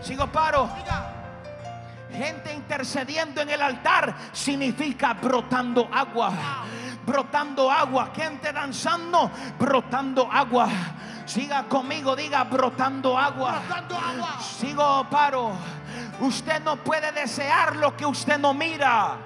[0.02, 0.70] Sigo paro.
[2.12, 6.32] Gente intercediendo en el altar significa brotando agua.
[7.06, 8.12] Brotando agua.
[8.16, 10.70] Gente danzando, brotando agua.
[11.26, 13.62] Siga conmigo, diga brotando agua.
[13.66, 14.40] Brotando agua.
[14.40, 15.52] Sigo paro.
[16.20, 19.18] Usted no puede desear lo que usted no mira.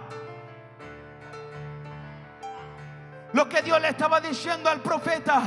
[3.33, 5.41] Lo que Dios le estaba diciendo al profeta,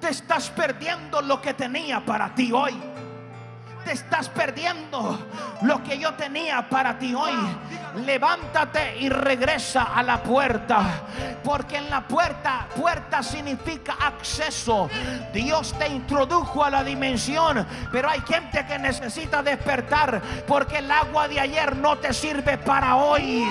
[0.00, 2.91] te estás perdiendo lo que tenía para ti hoy.
[3.84, 5.18] Te estás perdiendo
[5.62, 7.32] lo que yo tenía para ti hoy.
[8.04, 11.02] Levántate y regresa a la puerta.
[11.44, 14.88] Porque en la puerta, puerta significa acceso.
[15.32, 17.66] Dios te introdujo a la dimensión.
[17.90, 20.22] Pero hay gente que necesita despertar.
[20.46, 23.48] Porque el agua de ayer no te sirve para hoy.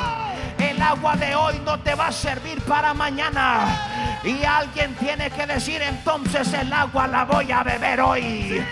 [0.58, 4.20] El agua de hoy no te va a servir para mañana.
[4.24, 8.64] Y alguien tiene que decir entonces el agua la voy a beber hoy.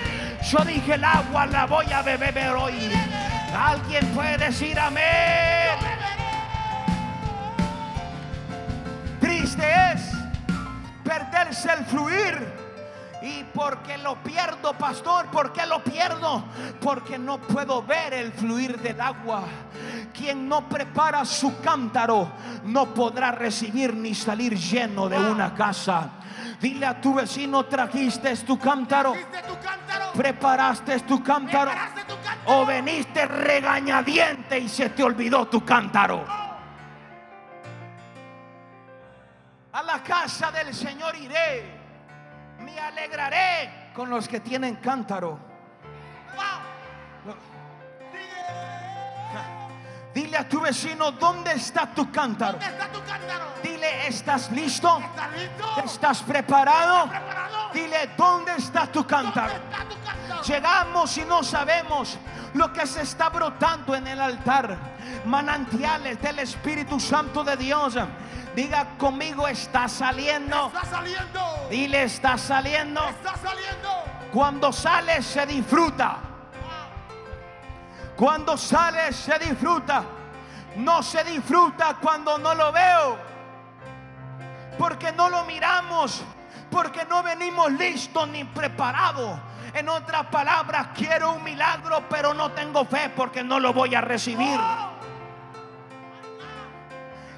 [0.44, 2.92] Yo dije el agua la voy a beber hoy.
[3.56, 5.78] Alguien puede decir amén.
[9.20, 10.12] Triste es
[11.04, 12.60] perderse el fluir.
[13.22, 15.26] ¿Y porque lo pierdo, pastor?
[15.28, 16.46] ¿Por qué lo pierdo?
[16.80, 19.44] Porque no puedo ver el fluir del agua.
[20.14, 22.32] Quien no prepara su cántaro
[22.64, 26.12] no podrá recibir ni salir lleno de una casa.
[26.62, 29.14] Dile a tu vecino, trajiste tu cántaro.
[29.14, 29.59] ¿Viste tu cántaro?
[30.14, 31.72] Preparaste tu cántaro.
[31.72, 32.62] ¿Preparaste tu cántaro?
[32.62, 36.26] O veniste regañadiente y se te olvidó tu cántaro.
[39.72, 41.80] A la casa del Señor iré.
[42.60, 45.40] Me alegraré con los que tienen cántaro.
[46.36, 46.69] Wow.
[50.14, 52.54] Dile a tu vecino, ¿dónde está tu cántaro?
[52.54, 53.46] ¿Dónde está tu cántaro?
[53.62, 55.00] Dile, ¿estás listo?
[55.00, 55.82] ¿Estás listo?
[55.86, 57.10] ¿Estás preparado?
[57.10, 57.70] preparado?
[57.74, 59.54] Dile, ¿dónde está tu ¿Dónde cántaro?
[59.54, 60.42] está tu cántaro?
[60.44, 62.18] Llegamos y no sabemos
[62.54, 64.78] lo que se está brotando en el altar.
[65.26, 67.96] Manantiales del Espíritu Santo de Dios.
[68.56, 70.68] Diga conmigo, está saliendo.
[70.68, 71.68] Está saliendo.
[71.70, 73.08] Dile, está saliendo.
[73.10, 73.90] Está saliendo.
[74.34, 76.18] Cuando sale se disfruta.
[78.20, 80.04] Cuando sale se disfruta.
[80.76, 83.18] No se disfruta cuando no lo veo.
[84.78, 86.22] Porque no lo miramos.
[86.70, 89.40] Porque no venimos listos ni preparados.
[89.74, 94.02] En otras palabras, quiero un milagro, pero no tengo fe porque no lo voy a
[94.02, 94.60] recibir.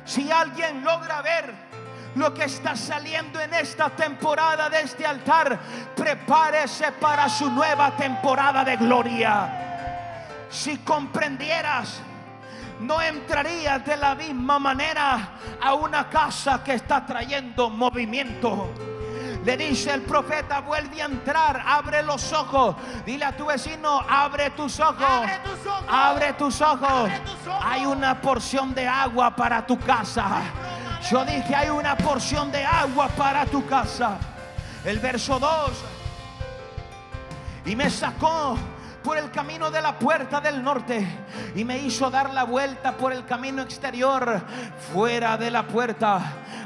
[0.04, 1.54] Si alguien logra ver
[2.16, 5.60] lo que está saliendo en esta temporada de este altar,
[5.96, 9.68] prepárese para su nueva temporada de gloria.
[10.52, 12.02] Si comprendieras,
[12.82, 15.30] no entrarías de la misma manera
[15.62, 18.70] a una casa que está trayendo movimiento.
[19.46, 22.76] Le dice el profeta, vuelve a entrar, abre los ojos.
[23.06, 25.02] Dile a tu vecino, abre tus ojos.
[25.02, 25.86] Abre tus ojos.
[25.90, 26.90] Abre tus ojos.
[26.90, 27.66] Abre tus ojos.
[27.66, 30.42] Hay una porción de agua para tu casa.
[31.10, 34.18] Yo dije, hay una porción de agua para tu casa.
[34.86, 35.72] El verso 2.
[37.66, 38.58] Y me sacó
[39.04, 41.08] por el camino de la puerta del norte
[41.56, 44.42] y me hizo dar la vuelta por el camino exterior
[44.94, 46.22] fuera de la puerta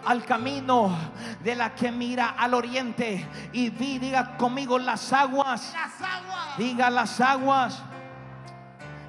[0.05, 0.95] al camino
[1.43, 5.73] de la que mira al oriente y vi diga conmigo las aguas.
[5.73, 6.57] Las aguas.
[6.57, 7.83] diga las aguas.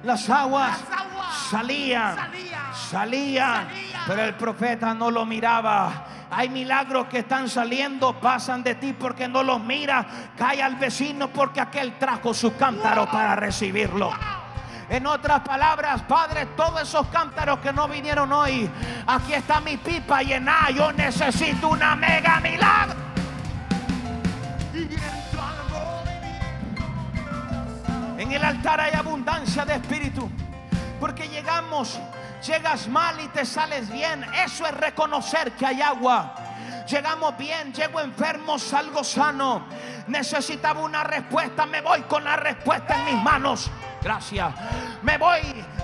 [0.03, 1.37] Las aguas Las aguas.
[1.49, 3.67] salían salían, salían.
[3.67, 4.03] Salían.
[4.07, 9.27] pero el profeta no lo miraba hay milagros que están saliendo, pasan de ti porque
[9.27, 10.05] no los mira.
[10.37, 14.11] Cae al vecino porque aquel trajo su cántaro para recibirlo.
[14.89, 18.69] En otras palabras, Padre, todos esos cántaros que no vinieron hoy,
[19.05, 20.69] aquí está mi pipa llena.
[20.71, 22.95] Yo necesito una mega milagro.
[28.17, 30.29] En el altar hay abundancia de espíritu.
[30.99, 31.99] Porque llegamos,
[32.45, 34.25] llegas mal y te sales bien.
[34.45, 36.35] Eso es reconocer que hay agua.
[36.89, 39.65] Llegamos bien, llego enfermo, salgo sano.
[40.07, 43.69] Necesitaba una respuesta, me voy con la respuesta en mis manos.
[44.01, 44.53] Gracias.
[45.01, 45.41] Me voy.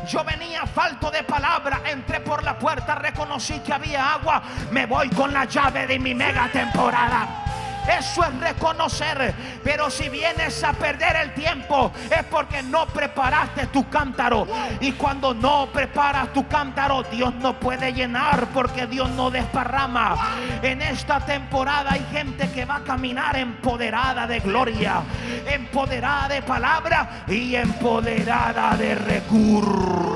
[0.07, 4.41] Yo venía falto de palabra, entré por la puerta, reconocí que había agua.
[4.71, 7.42] Me voy con la llave de mi mega temporada.
[7.87, 9.33] Eso es reconocer.
[9.63, 14.47] Pero si vienes a perder el tiempo es porque no preparaste tu cántaro.
[14.79, 20.15] Y cuando no preparas tu cántaro, Dios no puede llenar porque Dios no desparrama.
[20.61, 25.01] En esta temporada hay gente que va a caminar empoderada de gloria,
[25.45, 30.12] empoderada de palabra y empoderada de recursos.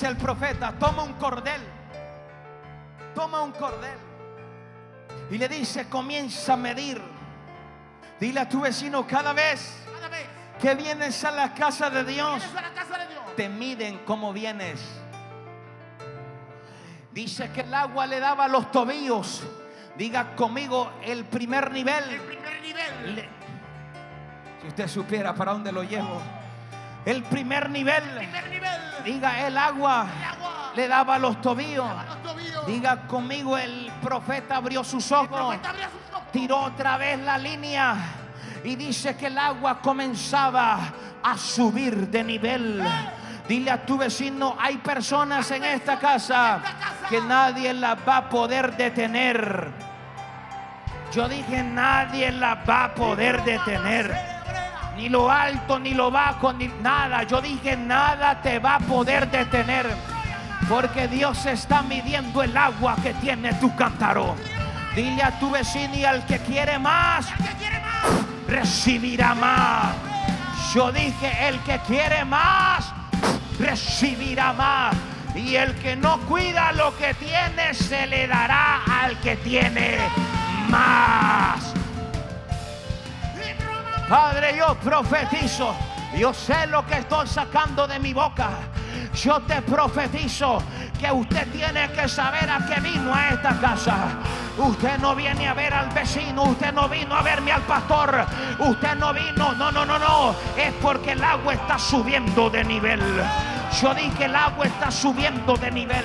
[0.00, 1.60] Dice el profeta, toma un cordel,
[3.14, 3.98] toma un cordel.
[5.30, 7.02] Y le dice, comienza a medir.
[8.18, 10.26] Dile a tu vecino, cada vez Cada vez
[10.58, 12.42] que vienes a la casa de Dios,
[12.74, 14.80] casa de te miden como vienes.
[17.12, 19.42] Dice que el agua le daba los tobillos.
[19.98, 22.20] Diga conmigo el primer El nivel.
[22.22, 23.16] primer nivel.
[23.16, 23.28] Le-
[24.62, 26.22] si usted supiera para dónde lo llevo.
[27.04, 28.02] El primer nivel.
[28.16, 28.89] primer nivel.
[29.04, 30.06] Diga el agua
[30.74, 31.86] le daba los tobillos.
[32.66, 36.30] Diga conmigo, el profeta abrió sus ojos, profeta abrió sus ojos.
[36.32, 37.96] tiró otra vez la línea
[38.62, 40.78] y dice que el agua comenzaba
[41.22, 42.82] a subir de nivel.
[43.48, 46.60] Dile a tu vecino, hay personas en esta casa
[47.08, 49.72] que nadie las va a poder detener.
[51.12, 54.39] Yo dije, nadie las va a poder detener.
[55.00, 57.22] Ni lo alto, ni lo bajo, ni nada.
[57.22, 59.86] Yo dije, nada te va a poder detener.
[60.68, 64.36] Porque Dios está midiendo el agua que tiene tu cántaro.
[64.94, 67.28] Dile a tu vecino y al que quiere más,
[68.46, 69.94] recibirá más.
[70.74, 72.92] Yo dije, el que quiere más,
[73.58, 74.94] recibirá más.
[75.34, 79.96] Y el que no cuida lo que tiene, se le dará al que tiene
[80.68, 81.72] más.
[84.10, 85.72] Padre, yo profetizo.
[86.18, 88.50] Yo sé lo que estoy sacando de mi boca.
[89.14, 90.60] Yo te profetizo
[90.98, 94.08] que usted tiene que saber a qué vino a esta casa.
[94.58, 98.26] Usted no viene a ver al vecino, usted no vino a verme al pastor,
[98.58, 103.00] usted no vino, no, no, no, no, es porque el agua está subiendo de nivel.
[103.80, 106.04] Yo dije el agua está subiendo de nivel.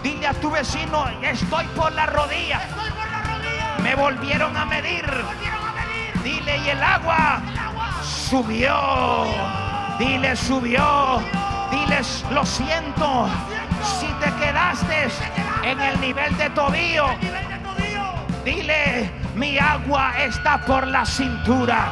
[0.00, 2.62] Dile a tu vecino, estoy por la rodilla.
[2.68, 3.78] Estoy por la rodilla.
[3.82, 5.04] Me volvieron a medir.
[5.04, 5.71] Volvieron a medir.
[6.22, 7.40] Dile y el agua
[8.02, 9.24] subió.
[9.98, 11.20] Dile subió.
[11.70, 13.28] Diles lo siento.
[13.82, 15.08] Si te quedaste
[15.64, 18.04] en el nivel de tobillo, El nivel de tobillo.
[18.44, 21.90] dile mi agua está por la cintura.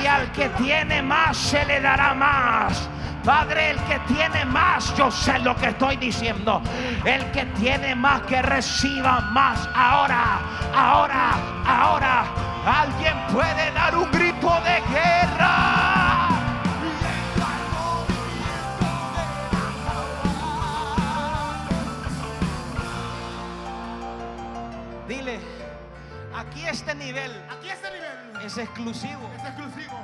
[0.00, 2.88] Y al que tiene más se le dará más.
[3.24, 6.60] Padre, el que tiene más, yo sé lo que estoy diciendo.
[7.04, 9.68] El que tiene más que reciba más.
[9.74, 10.40] Ahora,
[10.74, 11.30] ahora,
[11.66, 12.24] ahora.
[12.64, 16.28] Alguien puede dar un grito de guerra.
[25.08, 25.40] Dile,
[26.36, 29.28] aquí este nivel Aquí este nivel es exclusivo.
[29.36, 29.98] es exclusivo.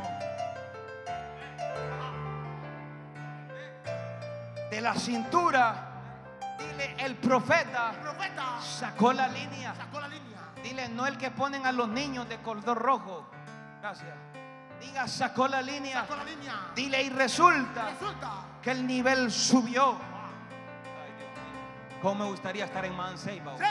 [4.69, 5.93] De la cintura,
[6.59, 9.75] dile, el profeta El profeta sacó la línea.
[9.77, 10.28] sacó la línea.
[10.69, 13.27] Dile, no el que ponen a los niños de color rojo.
[13.81, 14.09] Gracias.
[14.81, 16.03] Diga, sacó la línea.
[16.03, 16.55] Sacó la línea.
[16.75, 18.31] Dile, y resulta Resulta.
[18.63, 19.93] que el nivel subió.
[19.93, 21.99] Ay, Dios mío.
[22.03, 23.57] ¿Cómo me gustaría estar en Manseiba?
[23.59, 23.65] Sí,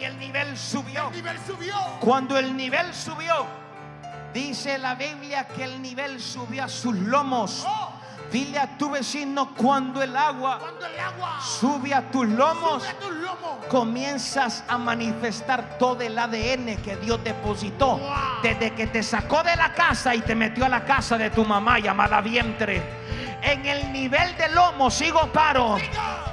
[0.00, 1.08] Y el nivel subió.
[1.08, 1.74] el nivel subió.
[2.00, 3.46] Cuando el nivel subió,
[4.32, 7.64] dice la Biblia que el nivel subió a sus lomos.
[7.68, 7.97] Oh,
[8.30, 12.90] Dile a tu vecino cuando el agua cuando el agua sube a tus lomos, sube
[12.90, 13.64] a tus lomos.
[13.70, 18.10] comienzas a manifestar todo el ADN que Dios depositó Wow.
[18.42, 21.44] desde que te sacó de la casa y te metió a la casa de tu
[21.44, 22.82] mamá llamada vientre.
[23.40, 25.78] En el nivel del lomo, sigo paro.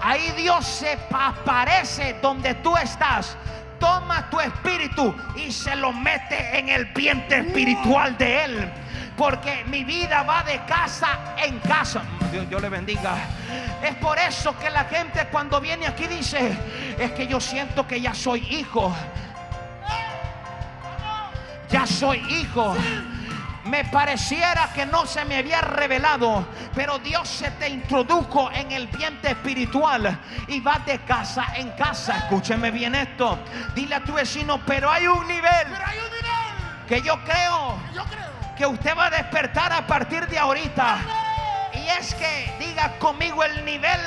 [0.02, 3.38] Ahí Dios se pa- aparece donde tú estás.
[3.80, 8.74] Toma tu espíritu y se lo mete en el vientre espiritual de Él.
[9.18, 12.02] Porque mi vida va de casa en casa.
[12.32, 13.16] Dios, Dios le bendiga.
[13.82, 16.58] Es por eso que la gente cuando viene aquí dice,
[17.00, 18.94] es que yo siento que ya soy hijo.
[21.70, 22.76] Ya soy hijo.
[23.66, 28.86] Me pareciera que no se me había revelado, pero Dios se te introdujo en el
[28.88, 32.18] vientre espiritual y va de casa en casa.
[32.18, 33.40] Escúcheme bien esto.
[33.74, 36.88] Dile a tu vecino, pero hay un nivel Pero hay un nivel.
[36.88, 38.25] que yo creo Yo creo.
[38.58, 40.98] Que usted va a despertar a partir de ahorita.
[41.74, 44.00] Y es que diga conmigo el nivel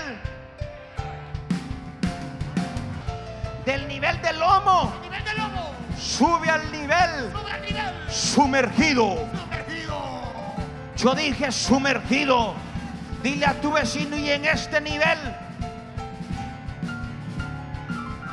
[3.65, 4.93] del nivel del lomo.
[4.97, 5.71] El nivel del lomo.
[5.99, 7.95] Sube al nivel Sube al nivel.
[8.11, 9.29] sumergido.
[9.33, 10.23] Sumergido.
[10.97, 12.55] Yo dije sumergido.
[13.23, 15.19] Dile a tu vecino y en este nivel.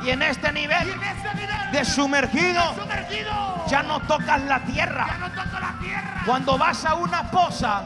[0.06, 1.72] Y en este Y nivel en ese nivel.
[1.72, 3.64] de sumergido Sumergido.
[3.68, 5.06] ya no tocas la Ya tierra.
[5.18, 6.22] no toco la tierra.
[6.24, 7.82] Cuando vas a una poza,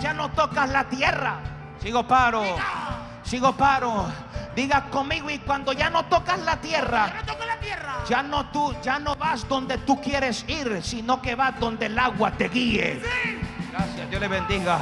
[0.00, 1.36] ya no tocas la tierra.
[1.80, 2.42] Sigo paro.
[3.22, 4.06] Sigo paro.
[4.56, 7.94] Diga conmigo y cuando ya no tocas la Ya tierra, no toco la tierra.
[8.08, 11.96] ya no tú, ya no vas donde tú quieres ir, sino que vas donde el
[11.96, 13.00] agua te guíe.
[13.70, 14.78] Gracias, Dios le bendiga.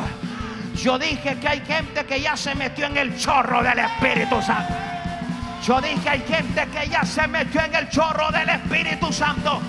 [0.75, 4.73] Yo dije que hay gente que ya se metió en el chorro del Espíritu Santo.
[5.67, 9.61] Yo dije hay gente que ya se metió en el chorro del Espíritu Santo.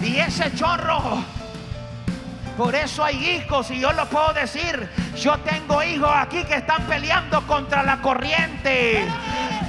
[0.00, 1.24] Y ese chorro,
[2.56, 4.88] por eso hay hijos, y yo lo puedo decir.
[5.16, 9.04] Yo tengo hijos aquí que están peleando contra la corriente.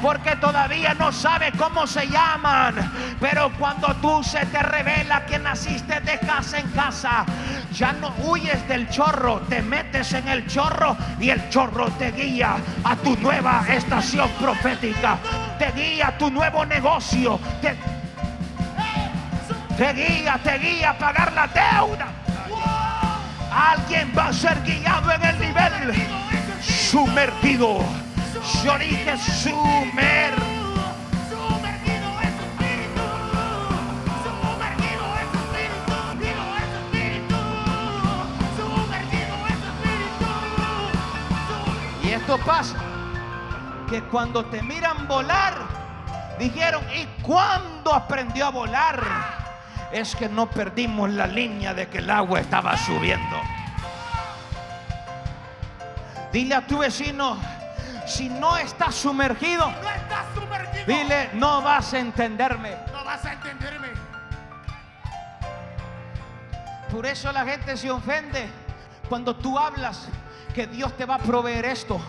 [0.02, 2.92] Porque todavía no sabe cómo se llaman.
[3.20, 7.26] Pero cuando tú se te revela que naciste de casa en casa,
[7.72, 12.58] ya no huyes del chorro, te metes en el chorro y el chorro te guía
[12.84, 15.18] a tu nueva estación profética,
[15.60, 17.76] te guía a tu nuevo negocio, te,
[19.78, 22.08] te guía, te guía a pagar la deuda.
[23.54, 25.94] Alguien va a ser guiado en el nivel
[26.62, 27.84] sumergido.
[28.64, 30.34] Yo dije sumer.
[42.04, 42.76] Y esto pasa
[43.90, 45.54] que cuando te miran volar,
[46.38, 49.04] dijeron, ¿y cuándo aprendió a volar?
[49.92, 53.38] Es que no perdimos la línea de que el agua estaba subiendo.
[56.32, 57.38] Dile a tu vecino,
[58.12, 60.86] si no estás sumergido, No estás sumergido.
[60.86, 62.76] dile, no vas a entenderme.
[62.94, 63.88] No vas a entenderme.
[66.92, 68.50] Por eso la gente se ofende
[69.08, 70.08] cuando tú hablas
[70.54, 72.00] que Dios te va a proveer esto,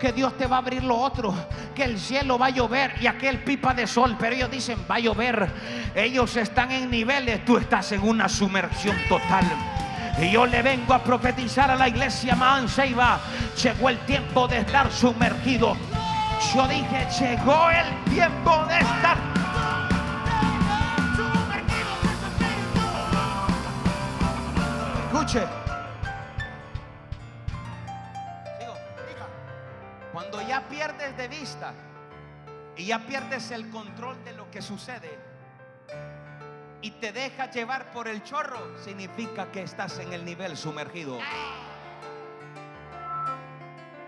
[0.00, 1.34] que Dios te va a abrir lo otro,
[1.74, 4.94] que el cielo va a llover y aquel pipa de sol, pero ellos dicen va
[4.94, 5.50] a llover.
[5.94, 9.44] Ellos están en niveles, tú estás en una sumersión total.
[10.20, 13.20] Y yo le vengo a profetizar a la iglesia Manseiba,
[13.62, 15.74] llegó el tiempo de estar sumergido.
[16.54, 19.16] Yo dije, llegó el tiempo de estar.
[25.06, 25.46] Escuche.
[30.12, 31.72] Cuando ya pierdes de vista
[32.76, 35.29] y ya pierdes el control de lo que sucede
[36.82, 41.18] y te dejas llevar por el chorro, significa que estás en el nivel sumergido.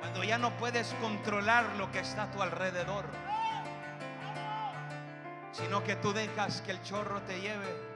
[0.00, 3.04] Cuando ya no puedes controlar lo que está a tu alrededor,
[5.52, 7.92] sino que tú dejas que el chorro te lleve.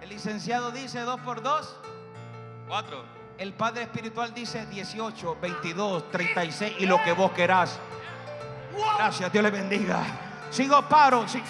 [0.00, 1.76] El licenciado dice 2 por 2,
[2.68, 3.04] 4.
[3.38, 7.78] El padre espiritual dice 18, 22, 36 y lo que vos querás.
[8.98, 10.02] Gracias, Dios le bendiga.
[10.50, 11.28] Sigo paro.
[11.28, 11.42] sí.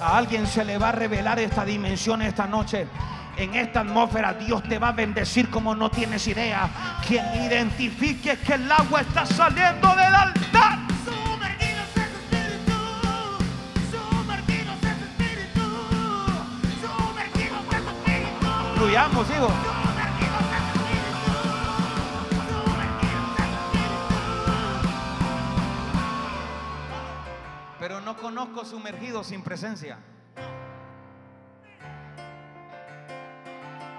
[0.00, 2.86] A alguien se le va a revelar esta dimensión esta noche.
[3.36, 6.70] En esta atmósfera Dios te va a bendecir como no tienes idea.
[7.06, 10.78] Quien identifique que el agua está saliendo del altar.
[11.04, 11.88] Sumergidos
[19.36, 19.79] en
[28.20, 29.98] conozco sumergido sin presencia.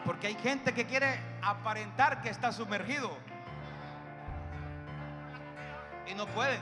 [0.06, 3.12] Porque hay gente que quiere aparentar que está sumergido.
[6.08, 6.60] Y no puede.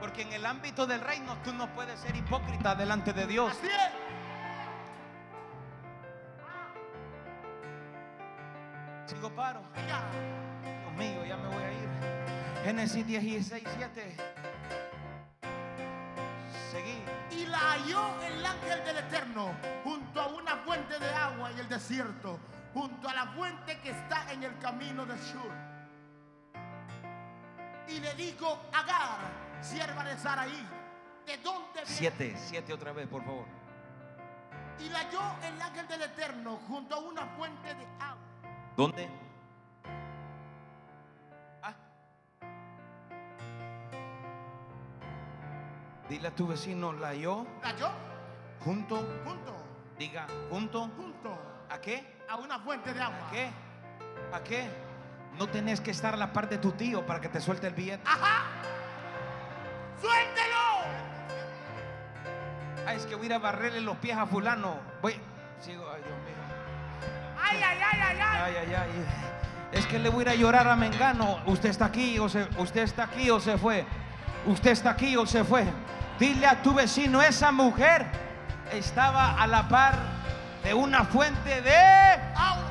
[0.00, 3.52] Porque en el ámbito del reino tú no puedes ser hipócrita delante de Dios.
[3.52, 3.92] Así es.
[9.06, 9.62] Sigo paro.
[9.74, 11.88] Dios mío, ya me voy a ir.
[12.64, 14.16] Génesis 16, 7.
[17.58, 19.54] La halló el ángel del Eterno
[19.84, 22.38] junto a una fuente de agua en el desierto,
[22.72, 25.52] junto a la fuente que está en el camino de Shur.
[27.88, 29.18] Y le dijo, Agar,
[29.60, 30.66] sierva de Saraí,
[31.26, 31.86] ¿de dónde viene?
[31.86, 33.46] 7, 7 otra vez, por favor.
[34.78, 38.18] Y la halló el ángel del Eterno junto a una fuente de agua.
[38.76, 39.08] ¿Dónde?
[46.08, 47.90] Dile a tu vecino, la yo La halló
[48.64, 49.54] junto, junto,
[49.98, 51.38] diga, junto, junto
[51.68, 52.16] ¿a qué?
[52.28, 53.28] a una fuente de agua.
[53.28, 53.50] ¿A qué?
[54.32, 54.68] ¿A qué?
[55.38, 57.74] No tenés que estar a la par de tu tío para que te suelte el
[57.74, 58.02] billete.
[58.04, 58.44] ¡Ajá!
[60.00, 60.58] ¡Suéltelo!
[62.86, 64.76] Ah, es que voy a ir a barrerle los pies a fulano.
[65.00, 65.14] Voy.
[65.60, 66.34] Sigo, ay Dios mío.
[67.40, 68.40] ¡Ay, ay, ay, ay, ay!
[68.42, 69.06] Ay, ay, ay.
[69.72, 71.40] Es que le voy a ir a llorar a Mengano.
[71.46, 73.84] Usted está aquí o se, usted está aquí o se fue.
[74.46, 75.64] Usted está aquí o se fue.
[76.18, 78.04] Dile a tu vecino, esa mujer
[78.72, 79.94] estaba a la par
[80.64, 81.76] de una fuente de,
[82.34, 82.64] ¡Agua!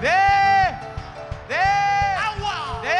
[0.00, 2.80] de, de, ¡Agua!
[2.82, 2.98] de.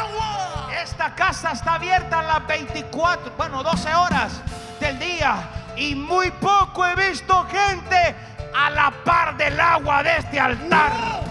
[0.00, 0.68] ¡Agua!
[0.80, 4.40] Esta casa está abierta a las 24, bueno, 12 horas
[4.78, 5.34] del día.
[5.76, 8.14] Y muy poco he visto gente
[8.54, 11.21] a la par del agua de este altar.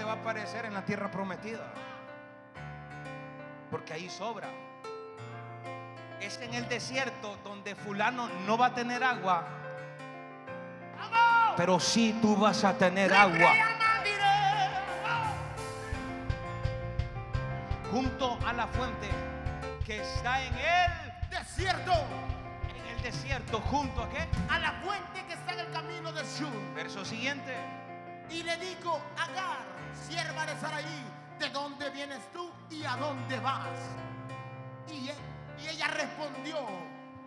[0.00, 1.66] Te va a aparecer en la tierra prometida.
[3.70, 4.48] Porque ahí sobra.
[6.22, 9.44] Es en el desierto donde fulano no va a tener agua,
[11.54, 13.52] pero sí tú vas a tener agua.
[17.92, 19.08] Junto a la fuente
[19.84, 21.92] que está en el, Desierto.
[21.92, 24.26] en el desierto, junto a qué?
[24.48, 26.74] A la fuente que está en el camino de Shur.
[26.74, 27.54] Verso siguiente.
[28.30, 31.04] Y le dijo, Agar, sierva de Saraí,
[31.38, 33.78] ¿de dónde vienes tú y a dónde vas?
[34.88, 35.14] Y, e-
[35.62, 36.56] y ella respondió,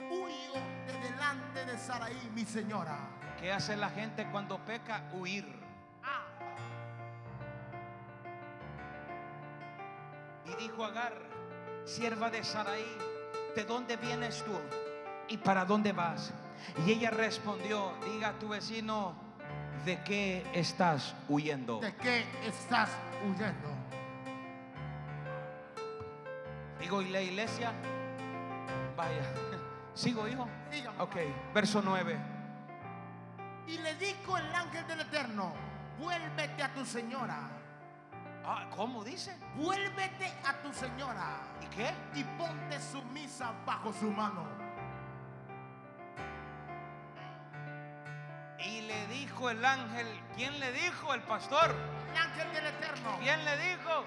[0.10, 0.54] huyo
[0.88, 2.98] de delante de Saraí, mi señora.
[3.40, 5.04] ¿Qué hace la gente cuando peca?
[5.14, 5.46] Huir.
[6.04, 6.24] Ah,
[10.46, 11.14] Y dijo Agar,
[11.86, 12.98] sierva de Saraí,
[13.56, 14.54] ¿de dónde vienes tú?
[15.28, 16.34] ¿Y para dónde vas?
[16.86, 19.16] Y ella respondió, diga a tu vecino,
[19.86, 21.80] ¿de qué estás huyendo?
[21.80, 22.90] ¿de qué estás
[23.26, 23.70] huyendo?
[26.80, 27.72] Digo, ¿y la iglesia?
[28.96, 29.22] Vaya,
[29.94, 30.48] ¿sigo hijo?
[30.72, 31.02] Dígame.
[31.02, 31.16] Ok,
[31.54, 32.18] verso 9.
[33.68, 35.54] Y le dijo el ángel del Eterno,
[36.00, 37.50] vuélvete a tu señora,
[38.46, 39.34] Ah, ¿Cómo dice?
[39.56, 41.94] vuélvete a tu señora ¿Y qué?
[42.14, 44.44] y ponte sumisa bajo su mano.
[49.44, 51.14] Dijo el ángel, ¿quién le dijo?
[51.14, 51.76] El pastor.
[52.12, 53.18] El ángel del Eterno.
[53.22, 54.06] ¿Quién le dijo?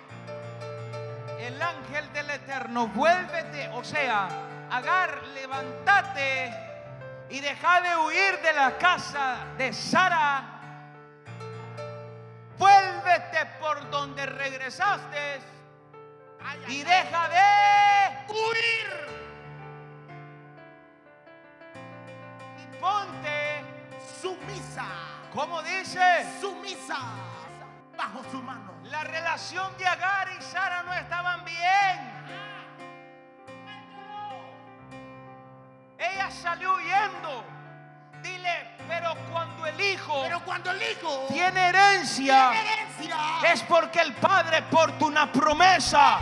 [1.39, 4.28] El ángel del Eterno, vuélvete, o sea,
[4.70, 6.53] Agar, levántate
[7.28, 10.43] y deja de huir de la casa de Sara.
[12.59, 15.41] Vuélvete por donde regresaste
[16.43, 19.07] Ay, ay, y deja de huir.
[22.59, 23.64] y ponte,
[24.20, 25.15] Sumisa.
[25.37, 26.01] Como dice,
[26.41, 26.97] Sumisa.
[27.97, 28.72] Bajo su mano.
[28.84, 31.57] la relación de Agar y Sara no estaban bien.
[35.99, 37.45] Ella salió huyendo.
[38.22, 43.16] Dile, pero cuando el hijo Pero cuando el hijo tiene herencia, tiene herencia,
[43.53, 46.18] es porque el padre porta una promesa.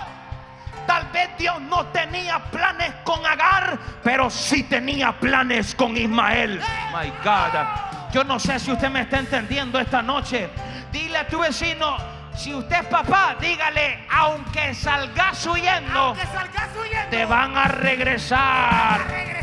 [0.87, 6.61] Tal vez Dios no tenía planes con Agar, pero sí tenía planes con Ismael.
[6.93, 7.93] My God.
[8.15, 10.49] Yo no sé si usted me está entendiendo esta noche.
[10.93, 11.97] Dile a tu vecino,
[12.37, 19.01] si usted es papá, dígale, aunque salgas huyendo, aunque salgas huyendo, te van a regresar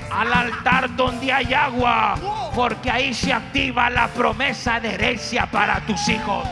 [0.09, 2.15] al altar donde hay agua,
[2.55, 6.47] porque ahí se activa la promesa de herencia para tus hijos.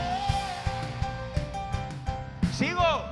[2.52, 3.02] Sigo.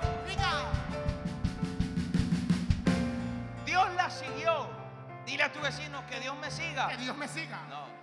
[3.65, 4.69] Dios la siguió.
[5.25, 6.89] Dile a tu vecino que Dios me siga.
[6.89, 7.59] que Dios me siga.
[7.71, 7.98] No.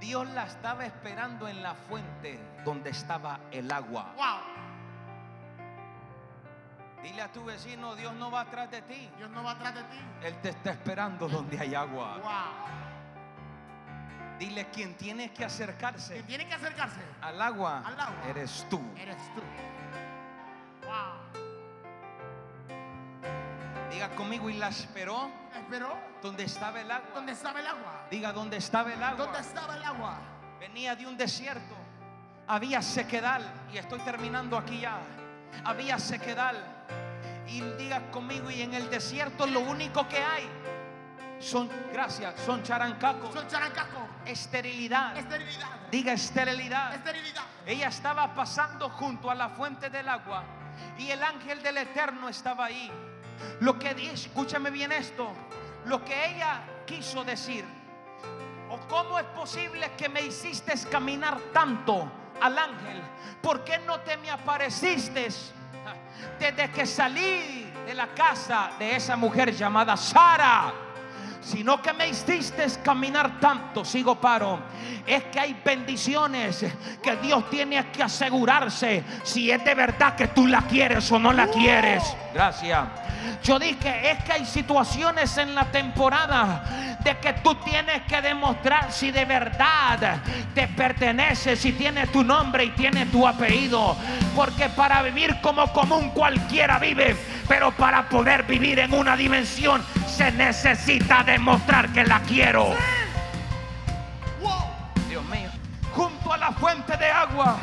[0.00, 4.12] Dios la estaba esperando en la fuente donde estaba el agua.
[4.16, 4.40] Wow.
[7.02, 9.08] Dile a tu vecino, Dios no va atrás de ti.
[9.16, 9.98] Dios no va atrás de ti.
[10.22, 12.18] Él te está esperando donde hay agua.
[12.18, 12.76] Wow.
[14.38, 18.16] Dile, quien tiene que acercarse Quien tiene que acercarse al agua, Al agua.
[18.28, 18.82] eres tú.
[18.98, 19.40] eres tú.
[20.84, 21.16] Wow.
[23.90, 25.96] Diga conmigo, y la esperó Esperó.
[26.22, 27.10] donde estaba el agua.
[27.14, 28.06] ¿Dónde estaba el agua?
[28.10, 29.24] Diga, ¿dónde estaba el agua?
[29.24, 30.18] ¿Dónde estaba el agua?
[30.60, 31.74] Venía de un desierto.
[32.46, 33.42] Había sequedal.
[33.72, 34.98] Y estoy terminando aquí ya.
[35.64, 36.56] Había sequedal.
[37.48, 40.48] Y diga conmigo, y en el desierto lo único que hay
[41.38, 43.32] son, gracias, son charancacos.
[43.32, 44.08] Son charancaco.
[44.24, 45.16] Esterilidad.
[45.16, 45.68] Esterilidad.
[45.90, 46.94] Diga esterilidad.
[46.94, 47.44] Esterilidad.
[47.66, 50.44] Ella estaba pasando junto a la fuente del agua
[50.98, 52.90] y el ángel del Eterno estaba ahí.
[53.60, 55.28] Lo que di- escúchame bien esto,
[55.86, 57.64] lo que ella quiso decir,
[58.70, 62.10] o cómo es posible que me hiciste caminar tanto
[62.40, 63.00] al ángel,
[63.40, 65.28] ¿por qué no te me apareciste
[66.38, 70.72] desde que salí de la casa de esa mujer llamada Sara?
[71.40, 74.58] sino que me hiciste caminar tanto, sigo paro.
[75.06, 76.66] Es que hay bendiciones
[77.00, 81.32] que Dios tiene que asegurarse si es de verdad que tú la quieres o no
[81.32, 82.02] la quieres.
[82.34, 82.88] Gracias.
[83.42, 88.90] Yo dije, es que hay situaciones en la temporada de que tú tienes que demostrar
[88.90, 90.20] si de verdad
[90.54, 93.96] te pertenece, si tiene tu nombre y tiene tu apellido.
[94.34, 97.16] Porque para vivir como común cualquiera vive,
[97.48, 102.74] pero para poder vivir en una dimensión se necesita demostrar que la quiero.
[105.08, 105.50] Dios mío.
[105.94, 107.56] Junto a la fuente de agua,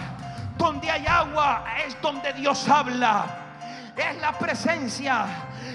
[0.57, 3.42] donde hay agua, es donde Dios habla.
[3.95, 5.25] Es la presencia.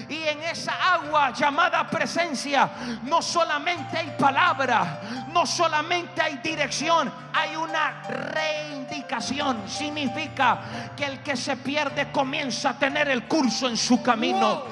[0.07, 2.69] Y en esa agua llamada presencia
[3.03, 5.01] no solamente hay palabra,
[5.31, 9.69] no solamente hay dirección, hay una reindicación.
[9.69, 10.59] Significa
[10.95, 14.63] que el que se pierde comienza a tener el curso en su camino.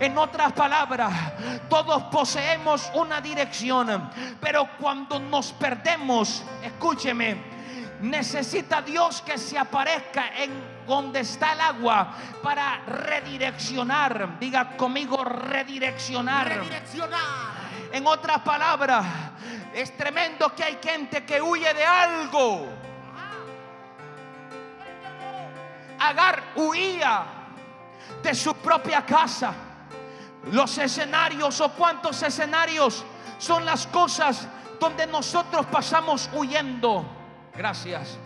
[0.00, 1.12] En otras palabras,
[1.68, 7.36] todos poseemos una dirección, pero cuando nos perdemos, escúcheme,
[8.00, 14.38] necesita Dios que se aparezca en donde está el agua para redireccionar.
[14.38, 16.48] Diga conmigo redireccionar.
[16.48, 17.66] Redireccionar.
[17.92, 19.04] En otras palabras,
[19.72, 22.66] es tremendo que hay gente que huye de algo.
[25.98, 27.24] Agar huía
[28.22, 29.52] de su propia casa.
[30.52, 33.04] Los escenarios o cuántos escenarios
[33.38, 34.46] son las cosas
[34.78, 37.04] donde nosotros pasamos huyendo.
[37.54, 38.18] Gracias.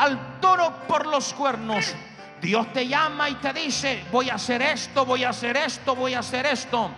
[0.00, 1.94] Al toro por los cuernos.
[2.40, 6.14] Dios te llama y te dice, voy a hacer esto, voy a hacer esto, voy
[6.14, 6.90] a hacer esto.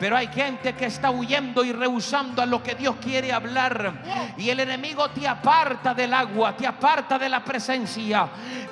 [0.00, 4.32] Pero hay gente que está huyendo y rehusando a lo que Dios quiere hablar.
[4.38, 8.26] Y el enemigo te aparta del agua, te aparta de la presencia.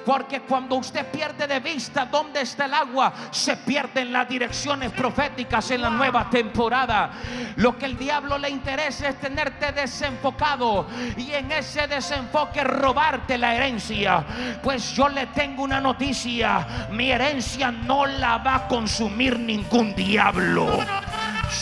[0.07, 5.71] Porque cuando usted pierde de vista dónde está el agua, se pierden las direcciones proféticas
[5.71, 7.11] en la nueva temporada.
[7.57, 13.55] Lo que el diablo le interesa es tenerte desenfocado y en ese desenfoque robarte la
[13.55, 14.25] herencia.
[14.63, 20.79] Pues yo le tengo una noticia, mi herencia no la va a consumir ningún diablo.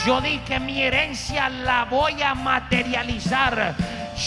[0.05, 3.74] Yo dije mi herencia la voy a materializar.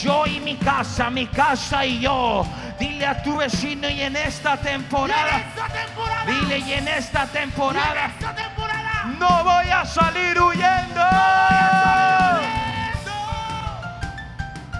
[0.04, 2.46] Yo y mi casa, mi casa y yo.
[2.80, 5.44] Dile a tu vecino y en esta temporada.
[6.26, 8.12] Dile y en esta temporada.
[9.18, 11.02] No voy a salir huyendo.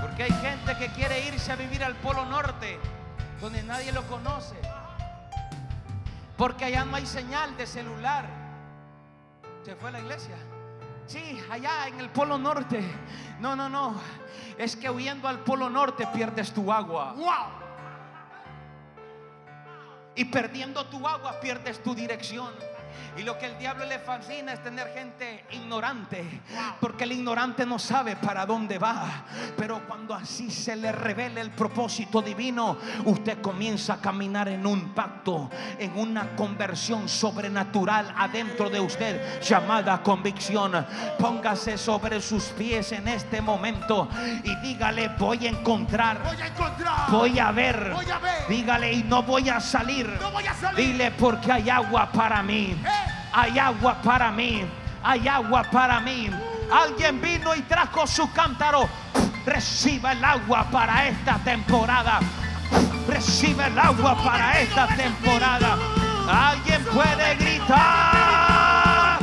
[0.02, 2.80] Porque hay gente que quiere irse a vivir al Polo Norte,
[3.42, 4.56] donde nadie lo conoce.
[6.38, 8.26] Porque allá no hay señal de celular.
[9.66, 10.36] Se fue a la iglesia.
[11.10, 12.84] Sí, allá en el Polo Norte.
[13.40, 13.96] No, no, no.
[14.60, 17.14] Es que huyendo al Polo Norte pierdes tu agua.
[17.14, 17.48] Wow.
[20.14, 22.54] Y perdiendo tu agua pierdes tu dirección.
[23.18, 26.42] Y lo que el diablo le fascina es tener gente ignorante.
[26.80, 29.26] Porque el ignorante no sabe para dónde va.
[29.58, 34.94] Pero cuando así se le revela el propósito divino, usted comienza a caminar en un
[34.94, 40.86] pacto, en una conversión sobrenatural adentro de usted llamada convicción.
[41.18, 44.08] Póngase sobre sus pies en este momento
[44.44, 46.24] y dígale, voy a encontrar.
[46.24, 47.12] Voy a encontrar.
[47.12, 47.92] Voy a ver.
[47.94, 48.48] Voy a ver.
[48.48, 50.08] Dígale y no voy a salir.
[50.22, 50.86] No voy a salir.
[50.86, 52.79] Dile porque hay agua para mí.
[53.34, 54.66] Hay agua para mí.
[55.04, 56.30] Hay agua para mí.
[56.72, 58.88] Alguien vino y trajo su cántaro.
[59.46, 62.20] Reciba el agua para esta temporada.
[63.08, 65.78] Recibe el agua para esta temporada.
[66.30, 69.18] Alguien puede gritar.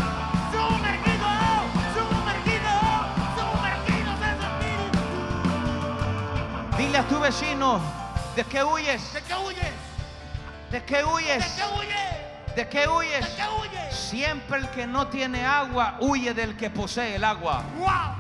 [0.51, 1.29] Sumergido,
[1.95, 2.73] sumergido,
[3.37, 4.99] sumergidos en su espíritu.
[6.79, 7.81] Dile a tu vecino
[8.35, 9.13] de qué huyes.
[9.13, 9.73] ¿De qué huyes?
[10.73, 11.45] ¿De qué ¿De huyes?
[11.45, 12.26] qué huyes?
[12.57, 13.21] ¿De qué huyes?
[13.21, 13.95] ¿De qué huyes?
[13.95, 17.63] Siempre el que no tiene agua huye del que posee el agua.
[17.79, 18.15] Wow.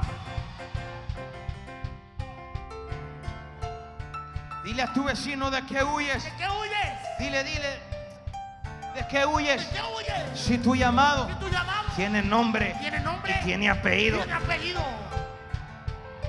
[4.65, 6.23] Dile a tu vecino de qué huyes.
[6.25, 7.19] ¿De qué huyes?
[7.19, 7.81] Dile, dile,
[8.95, 9.65] ¿de qué ¿De huyes?
[9.67, 10.39] qué huyes?
[10.39, 11.89] Si tu llamado ¿Y tu llamado?
[11.97, 13.35] tiene nombre ¿Tiene nombre?
[13.41, 14.19] y tiene apellido.
[14.19, 14.81] ¿Tiene apellido?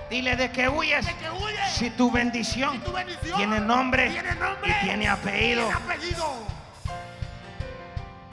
[0.10, 1.06] Dile de qué huyes.
[1.06, 1.72] ¿De qué huyes?
[1.74, 3.38] Si tu bendición ¿Y tu bendición?
[3.38, 4.70] tiene nombre ¿Tiene nombre?
[4.82, 5.66] y tiene apellido.
[5.68, 6.57] ¿Tiene apellido?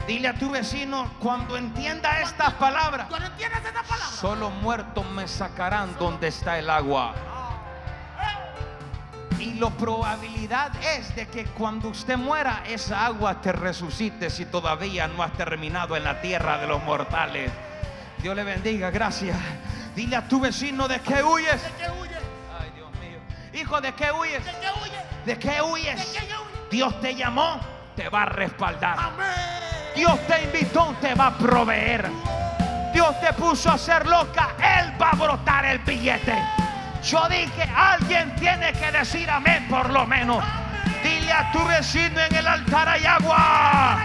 [0.06, 3.06] Dile a tu vecino cuando entienda estas palabras.
[3.08, 4.06] Cuando entiendes esta palabra.
[4.06, 7.14] Solo muertos me sacarán donde está el agua.
[9.38, 15.08] Y la probabilidad es de que cuando usted muera, esa agua te resucite si todavía
[15.08, 17.50] no has terminado en la tierra de los mortales.
[18.18, 19.36] Dios le bendiga, gracias.
[19.96, 21.62] Dile a tu vecino de qué huyes.
[21.62, 22.18] ¿De qué huyes?
[22.60, 23.18] Ay, Dios mío.
[23.60, 24.44] Hijo, ¿de qué huyes?
[24.44, 25.26] ¿De qué huyes?
[25.26, 26.04] ¿De qué ¿De huyes?
[26.04, 26.70] qué huyes?
[26.70, 27.58] Dios te llamó,
[27.96, 28.98] te va a respaldar.
[28.98, 29.63] Amén.
[29.94, 32.10] Dios te invitó, te va a proveer.
[32.92, 36.34] Dios te puso a ser loca, Él va a brotar el billete.
[37.02, 40.44] Yo dije, alguien tiene que decir amén por lo menos.
[41.02, 43.98] Dile a tu vecino en el altar hay agua.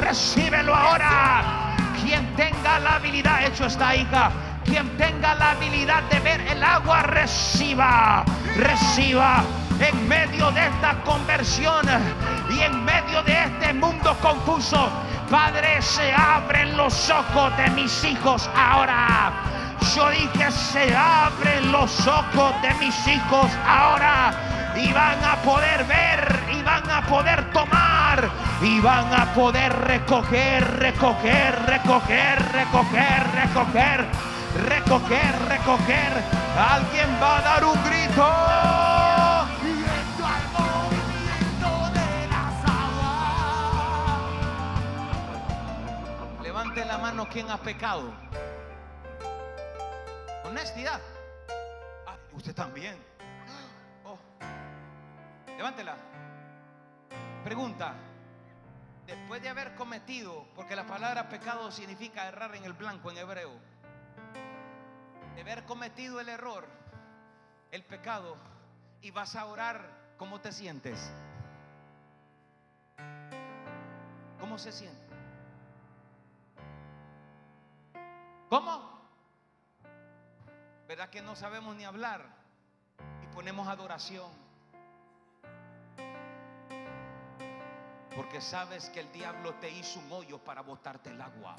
[0.00, 1.74] Recíbelo ahora.
[2.02, 4.30] Quien tenga la habilidad, hecho esta hija.
[4.64, 8.24] Quien tenga la habilidad de ver el agua, reciba,
[8.56, 9.42] reciba
[9.80, 11.86] en medio de esta conversión
[12.54, 14.90] y en medio de este mundo confuso.
[15.30, 19.32] Padre, se abren los ojos de mis hijos ahora.
[19.94, 24.32] Yo dije, se abren los ojos de mis hijos ahora
[24.76, 28.30] y van a poder ver y van a poder tomar
[28.62, 34.06] y van a poder recoger, recoger, recoger, recoger, recoger,
[34.68, 36.24] recoger, recoger.
[36.58, 38.81] Alguien va a dar un grito.
[46.92, 48.12] La mano quien ha pecado.
[50.44, 51.00] Honestidad.
[52.06, 53.02] Ah, usted también.
[54.04, 54.18] Oh.
[55.56, 55.96] Levántela.
[57.44, 57.94] Pregunta.
[59.06, 63.52] Después de haber cometido, porque la palabra pecado significa errar en el blanco en hebreo.
[65.34, 66.68] De haber cometido el error,
[67.70, 68.36] el pecado,
[69.00, 71.10] y vas a orar, ¿cómo te sientes?
[74.38, 75.01] ¿Cómo se siente?
[78.52, 78.82] ¿Cómo?
[80.86, 82.22] ¿Verdad que no sabemos ni hablar?
[83.22, 84.30] Y ponemos adoración.
[88.14, 91.56] Porque sabes que el diablo te hizo un hoyo para botarte el agua.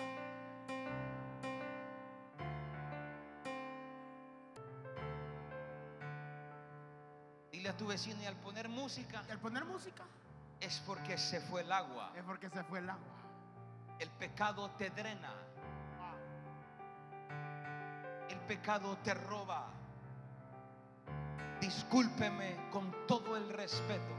[7.52, 10.04] Dile a tu vecino y al poner música Y al poner música
[10.60, 12.12] es porque se fue el agua.
[12.16, 13.18] es porque se fue el agua.
[13.98, 15.34] El pecado te drena.
[18.30, 19.68] El pecado te roba.
[21.60, 24.14] Discúlpeme con todo el respeto.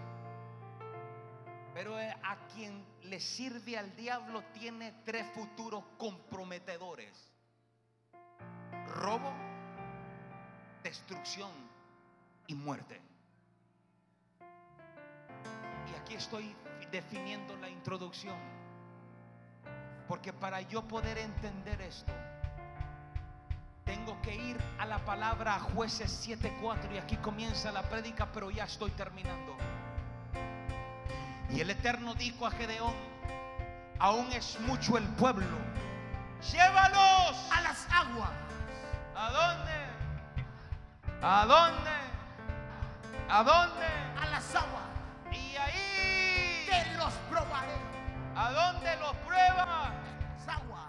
[1.74, 7.12] Pero eh, a quien le sirve al diablo tiene tres futuros comprometedores.
[8.86, 9.32] Robo,
[10.82, 11.50] destrucción
[12.46, 13.00] y muerte.
[15.90, 16.55] Y aquí estoy
[16.92, 18.38] definiendo la introducción.
[20.07, 22.12] Porque para yo poder entender esto,
[24.25, 28.91] que ir a la palabra jueces 7.4 y aquí comienza la prédica, pero ya estoy
[28.93, 29.57] terminando.
[31.51, 32.95] Y el Eterno dijo a Gedeón,
[33.99, 35.47] aún es mucho el pueblo,
[36.51, 37.51] llévalos.
[37.53, 38.31] A las aguas.
[39.14, 39.72] ¿A dónde?
[41.22, 41.91] ¿A dónde?
[43.29, 43.87] ¿A dónde?
[44.20, 44.85] A las aguas.
[45.33, 47.75] Y ahí, Que los probaré.
[48.37, 49.91] ¿a dónde los pruebas?
[49.91, 50.87] En las aguas.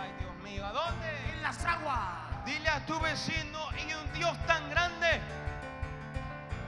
[0.00, 1.32] Ay, Dios mío, ¿a dónde?
[1.32, 2.27] En las aguas.
[2.48, 5.20] Dile a tu vecino y un Dios tan grande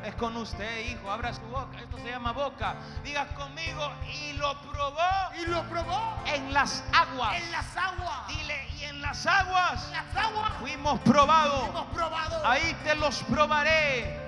[0.04, 1.10] es con usted, hijo.
[1.10, 1.78] Abra su boca.
[1.78, 2.74] Esto se llama boca.
[3.04, 5.00] Diga conmigo y lo probó
[5.40, 6.14] Y lo probó.
[6.26, 7.34] en las aguas.
[7.36, 8.26] En las aguas.
[8.28, 10.52] Dile y en las aguas En las aguas.
[10.60, 11.68] fuimos probados.
[11.68, 12.46] Hemos probado.
[12.48, 14.18] Ahí te los probaré.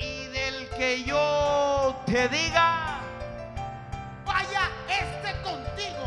[0.00, 2.98] Y del que yo te diga,
[4.24, 6.06] Vaya este contigo.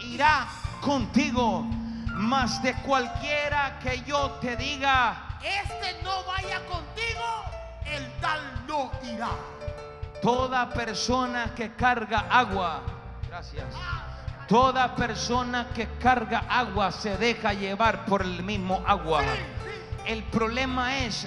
[0.00, 0.46] irá
[0.80, 1.66] contigo.
[2.14, 7.44] Más de cualquiera que yo te diga, Este no vaya contigo.
[7.84, 9.30] El tal no irá.
[10.22, 12.82] Toda persona que carga agua,
[13.28, 13.64] gracias.
[14.48, 19.20] Toda persona que carga agua se deja llevar por el mismo agua.
[19.22, 20.12] Sí, sí.
[20.12, 21.26] El problema es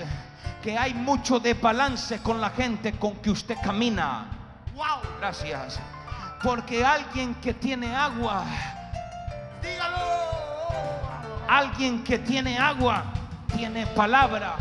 [0.63, 4.25] que hay mucho desbalance con la gente con que usted camina.
[4.73, 5.01] Wow.
[5.19, 5.79] Gracias.
[6.41, 8.43] Porque alguien que tiene agua,
[9.61, 10.47] Dígalo.
[11.47, 13.03] Alguien que tiene agua,
[13.55, 14.55] tiene palabra,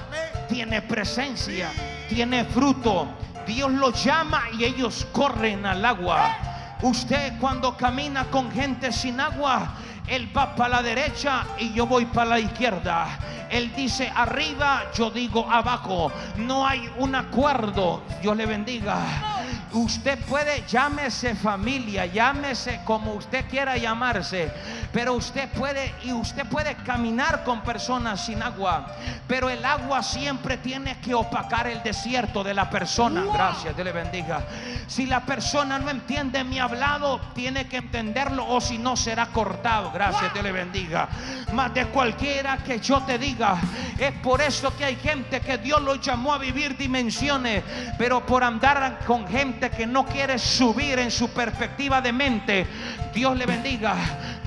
[0.48, 1.70] tiene presencia,
[2.08, 3.08] tiene fruto.
[3.46, 6.36] Dios los llama y ellos corren al agua.
[6.82, 9.74] Usted cuando camina con gente sin agua,
[10.06, 13.18] Él va para la derecha y yo voy para la izquierda.
[13.50, 16.10] Él dice arriba, yo digo abajo.
[16.36, 18.02] No hay un acuerdo.
[18.20, 19.35] Dios le bendiga.
[19.76, 24.50] Usted puede, llámese familia, llámese como usted quiera llamarse,
[24.90, 28.86] pero usted puede y usted puede caminar con personas sin agua,
[29.28, 33.24] pero el agua siempre tiene que opacar el desierto de la persona.
[33.30, 34.46] Gracias, Dios le bendiga.
[34.86, 39.90] Si la persona no entiende mi hablado, tiene que entenderlo o si no será cortado.
[39.92, 41.06] Gracias, Dios le bendiga.
[41.52, 43.58] Más de cualquiera que yo te diga,
[43.98, 47.62] es por eso que hay gente que Dios lo llamó a vivir dimensiones,
[47.98, 52.66] pero por andar con gente que no quiere subir en su perspectiva de mente,
[53.14, 53.94] Dios le bendiga.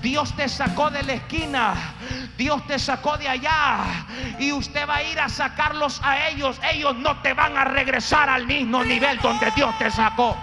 [0.02, 1.74] Dios te sacó de la esquina,
[2.38, 4.06] Dios te sacó de allá
[4.40, 6.60] y usted va a ir a sacarlos a ellos.
[6.72, 10.38] Ellos no te van a regresar al mismo nivel donde Dios te sacó.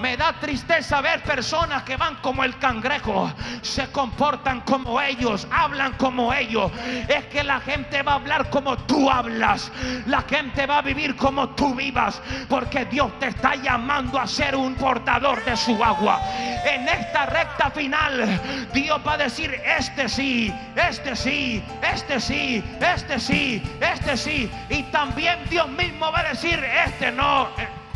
[0.00, 3.30] Me da tristeza ver personas que van como el cangrejo,
[3.60, 6.72] se comportan como ellos, hablan como ellos.
[7.06, 9.70] Es que la gente va a hablar como tú hablas,
[10.06, 14.56] la gente va a vivir como tú vivas, porque Dios te está llamando a ser
[14.56, 16.18] un portador de su agua.
[16.64, 18.40] En esta recta final,
[18.72, 24.50] Dios va a decir, este sí, este sí, este sí, este sí, este sí.
[24.70, 27.48] Y también Dios mismo va a decir, este no.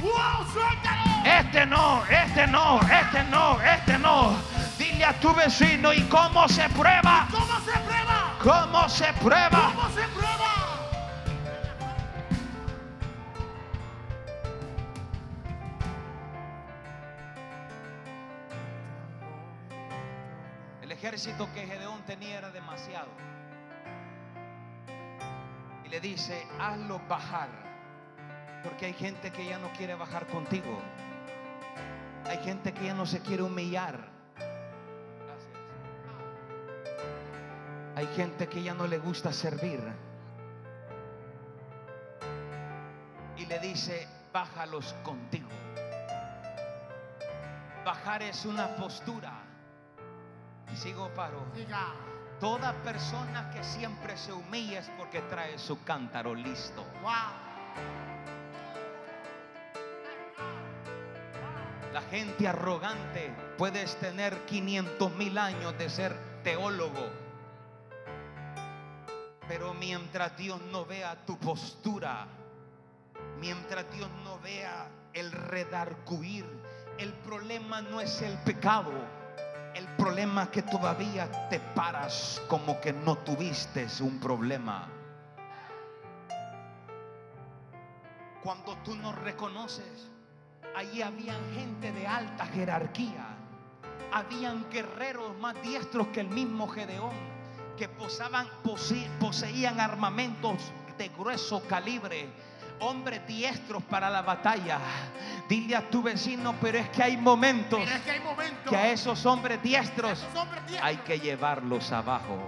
[0.02, 0.46] ¡Wow!
[0.52, 1.13] ¡Suéltalo!
[1.24, 4.36] Este no, este no, este no, este no.
[4.78, 7.26] Dile a tu vecino, ¿y cómo se prueba?
[7.30, 8.34] ¿Cómo se prueba?
[8.42, 9.72] ¿Cómo se prueba?
[9.74, 10.54] ¿Cómo se prueba?
[20.82, 23.08] El ejército que Gedeón tenía era demasiado.
[25.84, 27.48] Y le dice, hazlo bajar.
[28.62, 30.82] Porque hay gente que ya no quiere bajar contigo.
[32.26, 34.14] Hay gente que ya no se quiere humillar.
[37.96, 39.80] Hay gente que ya no le gusta servir.
[43.36, 45.48] Y le dice, bájalos contigo.
[47.84, 49.32] Bajar es una postura.
[50.72, 51.44] Y sigo paro.
[52.40, 56.84] Toda persona que siempre se humilla es porque trae su cántaro listo.
[57.02, 57.44] Wow.
[61.94, 67.08] La gente arrogante, puedes tener 500 mil años de ser teólogo.
[69.46, 72.26] Pero mientras Dios no vea tu postura,
[73.38, 76.44] mientras Dios no vea el redarguir,
[76.98, 78.90] el problema no es el pecado.
[79.76, 84.88] El problema es que todavía te paras como que no tuviste un problema.
[88.42, 90.10] Cuando tú no reconoces,
[90.74, 93.26] allí había gente de alta jerarquía.
[94.12, 97.12] Habían guerreros más diestros que el mismo Gedeón,
[97.76, 102.28] que posaban, pose- poseían armamentos de grueso calibre,
[102.80, 104.78] hombres diestros para la batalla.
[105.48, 108.90] Dile a tu vecino, pero es que hay momentos es que hay momentos que a
[108.90, 112.38] esos hombres diestros esos hombres diestros hay que llevarlos abajo.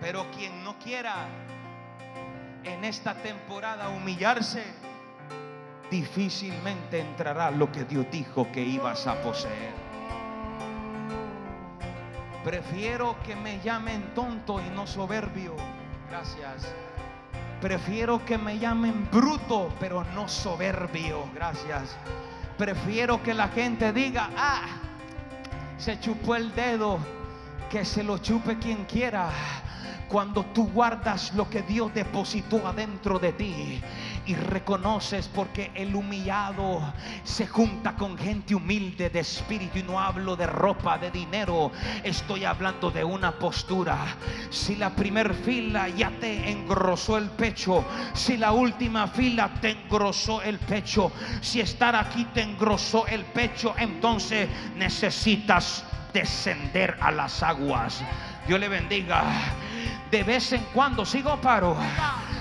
[0.00, 1.26] Pero quien no quiera
[2.64, 4.64] en esta temporada humillarse,
[5.90, 9.72] difícilmente entrará lo que Dios dijo que ibas a poseer.
[12.44, 15.56] Prefiero que me llamen tonto y no soberbio.
[16.10, 16.74] Gracias.
[17.60, 21.24] Prefiero que me llamen bruto, pero no soberbio.
[21.34, 21.96] Gracias.
[22.58, 24.66] Prefiero que la gente diga, ah,
[25.78, 26.98] se chupó el dedo,
[27.70, 29.30] que se lo chupe quien quiera.
[30.08, 33.82] Cuando tú guardas lo que Dios depositó adentro de ti
[34.26, 36.94] y reconoces porque el humillado
[37.24, 42.44] se junta con gente humilde de espíritu y no hablo de ropa, de dinero, estoy
[42.44, 43.98] hablando de una postura.
[44.50, 47.84] Si la primer fila ya te engrosó el pecho,
[48.14, 53.74] si la última fila te engrosó el pecho, si estar aquí te engrosó el pecho,
[53.78, 58.02] entonces necesitas descender a las aguas.
[58.46, 59.24] Dios le bendiga.
[60.14, 61.76] De vez en cuando, sigo paro.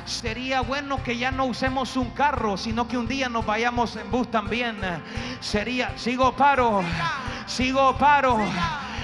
[0.05, 4.11] Sería bueno que ya no usemos un carro, sino que un día nos vayamos en
[4.11, 4.77] bus también.
[5.39, 6.83] Sería, sigo paro.
[7.47, 8.37] Sigo paro.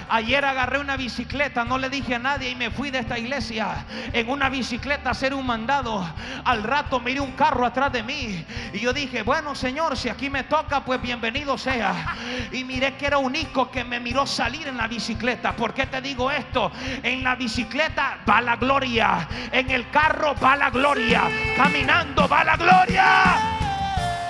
[0.10, 3.86] Ayer agarré una bicicleta, no le dije a nadie y me fui de esta iglesia
[4.12, 6.04] en una bicicleta a hacer un mandado.
[6.46, 8.44] Al rato miré un carro atrás de mí
[8.74, 12.16] y yo dije, bueno Señor, si aquí me toca, pues bienvenido sea.
[12.52, 15.56] Y miré que era un hijo que me miró salir en la bicicleta.
[15.56, 16.72] ¿Por qué te digo esto?
[17.04, 21.24] En la bicicleta va la gloria, en el carro va la gloria,
[21.56, 23.69] caminando va la gloria.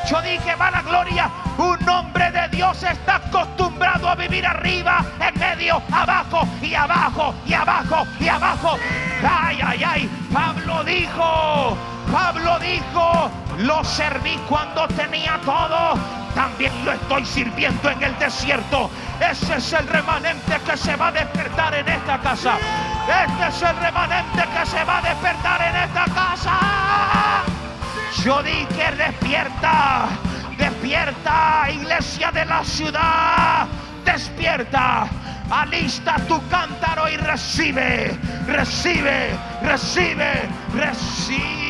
[0.07, 1.29] Yo dije, va la gloria.
[1.57, 7.53] Un hombre de Dios está acostumbrado a vivir arriba, en medio, abajo y abajo y
[7.53, 8.77] abajo y abajo.
[9.27, 10.09] Ay, ay, ay.
[10.33, 11.77] Pablo dijo,
[12.11, 15.95] Pablo dijo, lo serví cuando tenía todo.
[16.33, 18.89] También lo estoy sirviendo en el desierto.
[19.19, 22.53] Ese es el remanente que se va a despertar en esta casa.
[23.07, 27.48] Este es el remanente que se va a despertar en esta casa.
[28.17, 30.09] Yo dije, despierta,
[30.57, 33.67] despierta, iglesia de la ciudad,
[34.03, 35.07] despierta,
[35.49, 39.29] alista tu cántaro y recibe, recibe,
[39.61, 41.69] recibe, recibe.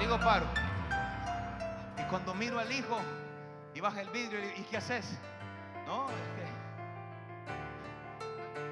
[0.00, 0.46] Sigo paro.
[1.98, 2.98] Y cuando miro al hijo
[3.74, 5.18] y baja el vidrio, y ¿y qué haces?
[5.86, 6.06] No,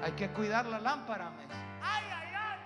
[0.01, 1.29] hay que cuidar la lámpara.
[1.29, 1.55] me dice.
[1.81, 2.59] Ay, ay, ay.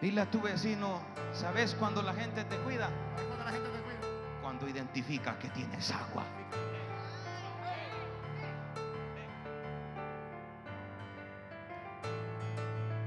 [0.00, 1.00] Dile a tu vecino,
[1.32, 2.90] ¿sabes cuando la gente te cuida?
[3.14, 3.98] Cuando la gente te cuida.
[4.40, 6.24] Cuando identifica que tienes agua.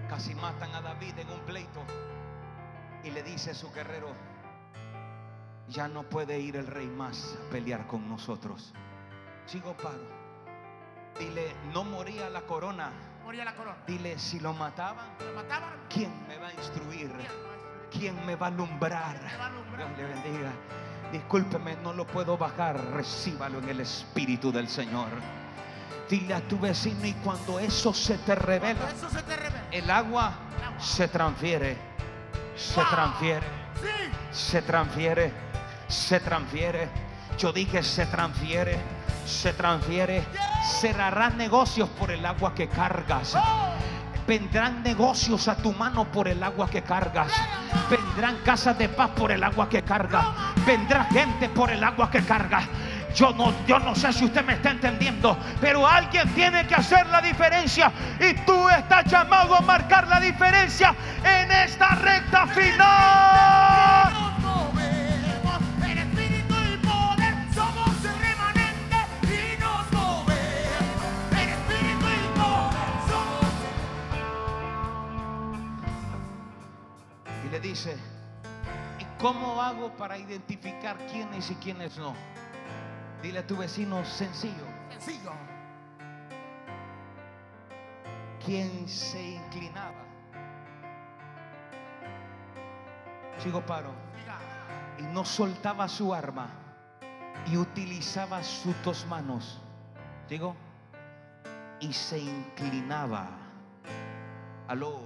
[0.10, 1.84] Casi matan a David en un pleito.
[3.04, 4.14] Y le dice a su guerrero,
[5.68, 8.74] ya no puede ir el rey más a pelear con nosotros.
[9.46, 10.26] Sigo paro.
[11.20, 12.92] Dile, no moría la corona.
[13.24, 13.78] Moría la corona.
[13.88, 15.74] Dile, si lo mataban, Lo mataban.
[15.90, 17.12] ¿quién me va a instruir?
[17.92, 19.18] ¿quién me va a alumbrar?
[19.78, 20.52] Dios le bendiga.
[21.12, 22.78] Discúlpeme, no lo puedo bajar.
[22.92, 25.08] Recíbalo en el Espíritu del Señor.
[26.10, 29.64] Dile a tu vecino y cuando eso se te revela, Cuando eso se te revela.
[29.72, 30.34] el agua
[30.80, 31.78] se transfiere.
[32.56, 32.90] Se Wow.
[32.90, 33.48] transfiere.
[33.82, 34.12] Sí.
[34.32, 35.32] Se transfiere.
[35.88, 36.90] Se transfiere.
[37.38, 38.78] Yo dije se transfiere.
[39.26, 40.24] Se transfiere.
[40.80, 43.36] Cerrarán negocios por el agua que cargas.
[44.28, 47.32] Vendrán negocios a tu mano por el agua que cargas.
[47.90, 50.26] Vendrán casas de paz por el agua que cargas.
[50.66, 52.64] Vendrá gente por el agua que cargas.
[53.14, 57.08] Yo no, yo no sé si usted me está entendiendo, pero alguien tiene que hacer
[57.08, 64.35] la diferencia y tú estás llamado a marcar la diferencia en esta recta final.
[77.70, 77.98] Dice,
[79.00, 82.14] ¿y cómo hago para identificar quiénes y quiénes no?
[83.22, 85.32] Dile a tu vecino sencillo, sencillo.
[88.46, 90.06] quien se inclinaba.
[93.40, 93.92] Sigo paro.
[94.98, 96.48] Y no soltaba su arma
[97.48, 99.60] y utilizaba sus dos manos.
[100.30, 100.56] Digo,
[101.82, 103.28] y se inclinaba.
[104.68, 105.02] Aló,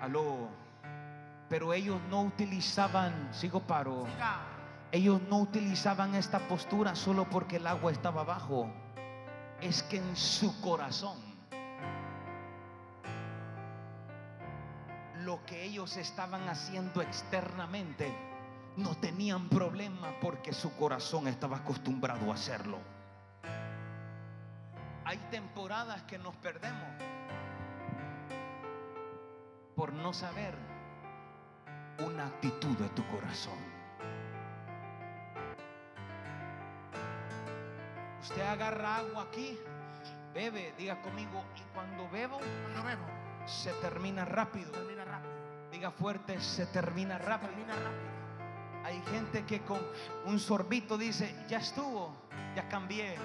[0.00, 0.48] aló.
[1.56, 4.06] Pero ellos no utilizaban, sigo paro.
[4.92, 8.70] Ellos no utilizaban esta postura solo porque el agua estaba abajo.
[9.62, 11.16] Es que en su corazón
[15.20, 18.14] lo que ellos estaban haciendo externamente
[18.76, 22.76] no tenían problema porque su corazón estaba acostumbrado a hacerlo.
[25.06, 27.02] Hay temporadas que nos perdemos
[29.74, 30.75] por no saber
[31.98, 33.58] una actitud de tu corazón.
[38.22, 39.58] Usted agarra agua aquí,
[40.34, 43.10] bebe, diga conmigo, y cuando bebo Cuando vemos,
[43.46, 44.70] se termina rápido.
[44.72, 45.32] termina rápido.
[45.70, 47.50] Diga fuerte, se termina rápido.
[47.52, 48.16] Termina rápido.
[48.84, 49.80] Hay gente que con
[50.26, 52.14] un sorbito dice, ya estuvo,
[52.54, 53.16] ya cambié.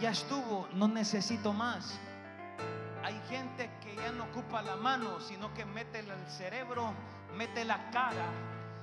[0.00, 1.98] Ya estuvo, no necesito más.
[3.02, 6.92] Hay gente que ya no ocupa la mano, sino que mete el cerebro,
[7.36, 8.26] mete la cara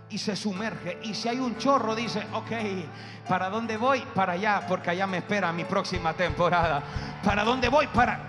[0.09, 0.99] y se sumerge.
[1.03, 2.51] Y si hay un chorro, dice, ok,
[3.27, 4.01] ¿para dónde voy?
[4.15, 6.81] Para allá, porque allá me espera mi próxima temporada.
[7.23, 7.87] ¿Para dónde voy?
[7.87, 8.19] Para...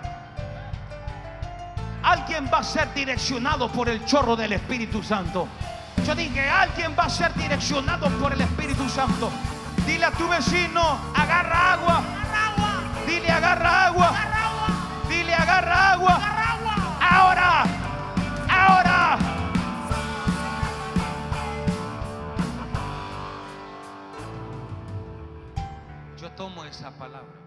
[2.03, 5.47] Alguien va a ser direccionado por el chorro del Espíritu Santo.
[6.05, 9.29] Yo dije, alguien va a ser direccionado por el Espíritu Santo.
[9.85, 11.97] Dile a tu vecino, agarra agua.
[11.97, 12.81] Agarra agua.
[13.05, 14.07] Dile, agarra agua.
[14.07, 14.38] Agarra agua.
[15.33, 16.15] Agarra agua.
[16.15, 16.75] Agarra agua.
[17.01, 17.63] Ahora,
[18.49, 19.17] ahora.
[26.17, 27.39] Yo tomo esa palabra.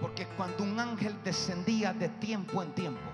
[0.00, 3.10] Porque cuando un ángel descendía de tiempo en tiempo,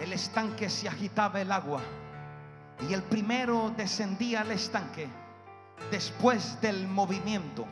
[0.00, 1.80] el estanque se agitaba el agua.
[2.88, 5.08] Y el primero descendía al estanque
[5.90, 7.64] después del movimiento.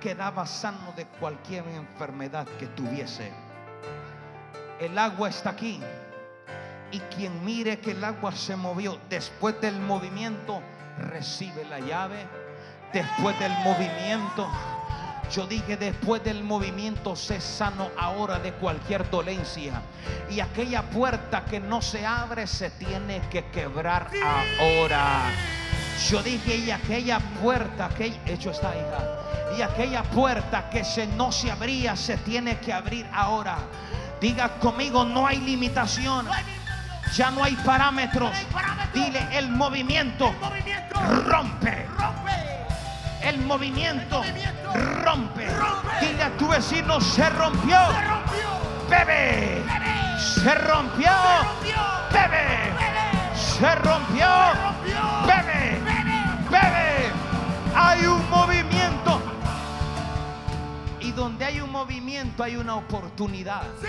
[0.00, 3.32] Quedaba sano de cualquier enfermedad que tuviese.
[4.78, 5.80] El agua está aquí.
[6.90, 10.62] Y quien mire que el agua se movió después del movimiento,
[10.98, 12.26] recibe la llave.
[12.92, 14.48] Después del movimiento,
[15.30, 19.82] yo dije después del movimiento, sé sano ahora de cualquier dolencia.
[20.30, 24.10] Y aquella puerta que no se abre se tiene que quebrar
[24.58, 25.30] ahora.
[26.06, 29.56] Yo dije, y aquella puerta que hecho está hija.
[29.58, 33.58] Y aquella puerta que se no se abría se tiene que abrir ahora.
[34.20, 36.26] Diga conmigo, no hay limitación.
[36.26, 38.30] No hay ningún Ya no hay parámetros.
[38.30, 38.94] No hay parámetros.
[38.94, 41.00] Dile el movimiento movimiento.
[41.26, 41.86] rompe.
[41.96, 42.32] Rompe.
[43.22, 44.72] El movimiento El movimiento
[45.04, 45.48] rompe.
[45.50, 46.06] rompe.
[46.06, 47.78] Dile a tu vecino, se rompió.
[47.90, 48.48] Se rompió.
[48.88, 49.62] Bebe.
[49.66, 50.20] Bebe.
[50.20, 51.10] Se rompió.
[51.10, 51.76] Se rompió.
[52.12, 52.72] Bebe.
[52.78, 53.36] Bebe.
[53.36, 54.26] Se rompió.
[54.26, 54.97] Se rompió.
[57.98, 59.20] Hay un movimiento.
[61.00, 63.62] Y donde hay un movimiento hay una oportunidad.
[63.82, 63.88] Sí.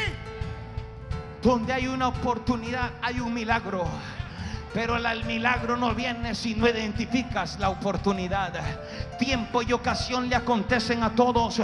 [1.43, 3.88] Donde hay una oportunidad hay un milagro.
[4.73, 8.53] Pero el el milagro no viene si no identificas la oportunidad.
[9.19, 11.61] Tiempo y ocasión le acontecen a todos,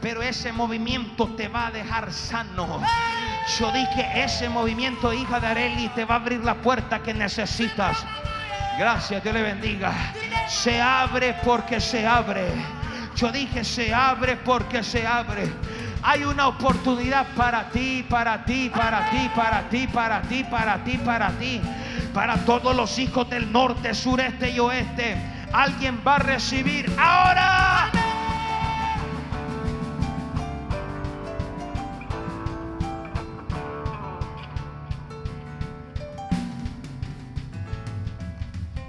[0.00, 2.80] pero ese movimiento te va a dejar sano.
[3.58, 8.04] Yo dije, ese movimiento, hija de Areli, te va a abrir la puerta que necesitas.
[8.78, 9.92] Gracias, Dios le bendiga.
[10.48, 12.46] Se abre porque se abre.
[13.16, 15.50] Yo dije, se abre porque se abre.
[16.02, 20.98] Hay una oportunidad para ti, para ti, para ti, para ti, para ti, para ti,
[20.98, 21.60] para ti,
[22.12, 25.16] para todos los hijos del norte, sureste y oeste.
[25.52, 27.90] Alguien va a recibir ahora.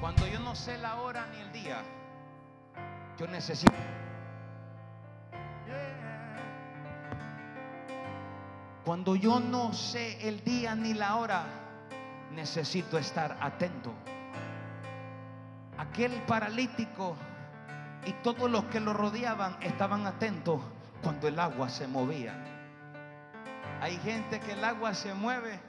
[0.01, 1.42] Cuando yo no sé la hora ni
[3.27, 3.73] necesito.
[8.85, 11.45] Cuando yo no sé el día ni la hora,
[12.31, 13.93] necesito estar atento.
[15.77, 17.15] Aquel paralítico
[18.05, 20.59] y todos los que lo rodeaban estaban atentos
[21.01, 22.33] cuando el agua se movía.
[23.81, 25.59] Hay gente que el agua se mueve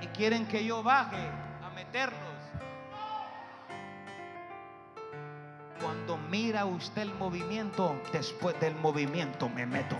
[0.00, 1.28] y quieren que yo baje
[1.62, 2.33] a meterlos.
[5.80, 9.96] Cuando mira usted el movimiento, después del movimiento me meto.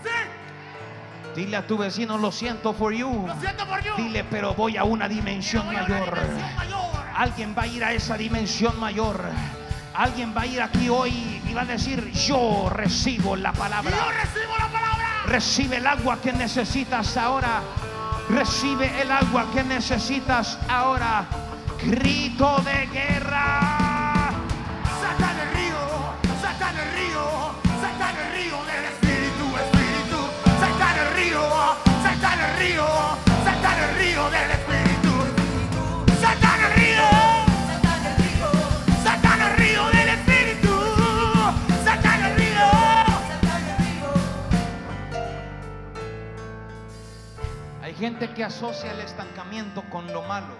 [1.35, 3.25] Dile a tu vecino, lo siento for you.
[3.27, 3.93] Lo siento por you.
[3.97, 6.15] Dile, pero voy a una dimensión Voy a una mayor.
[6.15, 7.05] dimensión mayor.
[7.13, 9.21] Alguien va a ir a esa dimensión mayor.
[9.93, 13.91] Alguien va a ir aquí hoy y va a decir, yo recibo la palabra.
[13.91, 15.07] yo recibo la palabra.
[15.25, 17.61] Recibe el agua que necesitas ahora.
[18.29, 21.25] Recibe el agua que necesitas ahora.
[21.83, 23.84] Grito de guerra.
[48.05, 50.53] Gente que asocia el estancamiento con lo malo.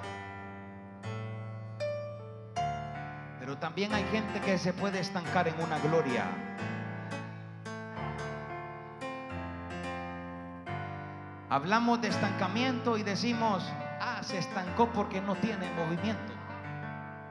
[3.40, 6.26] Pero también hay gente que se puede estancar en una gloria.
[11.48, 13.64] Hablamos de estancamiento y decimos,
[14.02, 16.34] ah, se estancó porque no tiene movimiento.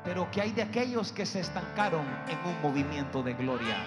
[0.05, 3.79] Pero que hay de aquellos que se estancaron en un movimiento de gloria.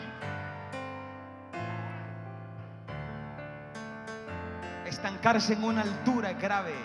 [5.07, 6.75] Estancarse en una altura es grave.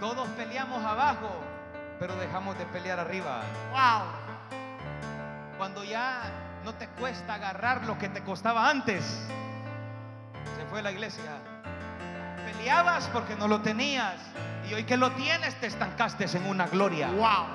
[0.00, 1.30] Todos peleamos abajo,
[1.98, 3.40] pero dejamos de pelear arriba.
[3.70, 4.02] Wow.
[5.56, 6.24] Cuando ya
[6.62, 9.02] no te cuesta agarrar lo que te costaba antes,
[10.58, 11.38] se fue la iglesia.
[12.52, 14.16] Peleabas porque no lo tenías.
[14.68, 17.08] Y hoy que lo tienes, te estancaste en una gloria.
[17.12, 17.46] Wow.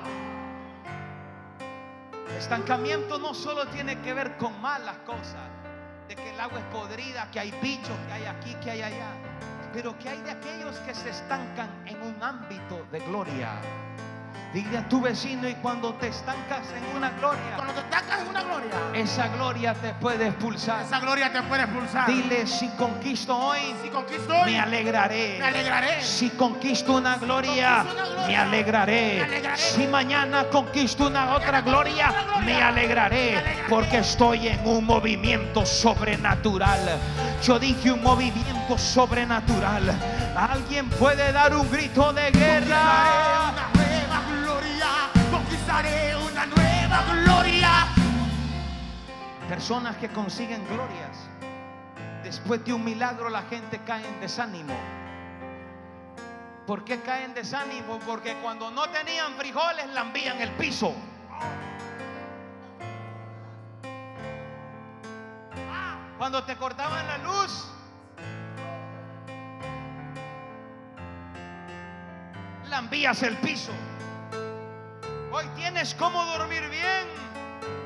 [2.36, 5.48] Estancamiento no solo tiene que ver con malas cosas,
[6.10, 9.12] de que el agua es podrida, que hay bichos, que hay aquí, que hay allá,
[9.72, 13.60] pero que hay de aquellos que se estancan en un ámbito de gloria.
[14.52, 18.28] Dile a tu vecino y cuando te estancas en una gloria, Cuando te estancas en
[18.30, 20.82] una gloria, esa gloria te puede expulsar.
[20.82, 22.06] esa gloria te puede expulsar.
[22.08, 25.36] Dile, si conquisto hoy, Si conquisto hoy, me alegraré.
[25.38, 26.02] me alegraré.
[26.02, 29.14] Si conquisto una gloria, Conquisto una gloria, me alegraré.
[29.18, 29.56] me alegraré.
[29.62, 33.30] Si mañana conquisto una otra gloria, otra gloria, me alegraré.
[33.30, 33.68] me alegraré.
[33.68, 36.98] Porque estoy en un movimiento sobrenatural.
[37.40, 39.94] Yo dije un movimiento sobrenatural.
[40.36, 43.52] Alguien puede dar un grito de guerra.
[45.70, 47.86] Conquistaré una nueva gloria.
[49.48, 51.28] Personas que consiguen glorias.
[52.24, 54.74] Después de un milagro la gente cae en desánimo.
[56.66, 58.00] ¿Por qué cae en desánimo?
[58.04, 60.92] Porque cuando no tenían frijoles lambían el piso.
[66.18, 67.66] Cuando te cortaban la luz,
[72.68, 73.72] lambías el piso.
[75.32, 77.06] Hoy tienes cómo dormir bien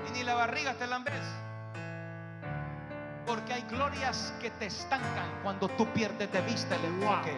[0.08, 1.20] y ni la barriga te lambes.
[3.26, 7.36] Porque hay glorias que te estancan cuando tú pierdes de vista el enfoque.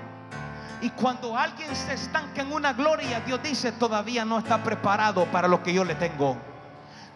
[0.81, 5.49] Y cuando alguien se estanca en una gloria, Dios dice, todavía no está preparado para
[5.49, 6.37] lo que yo le tengo.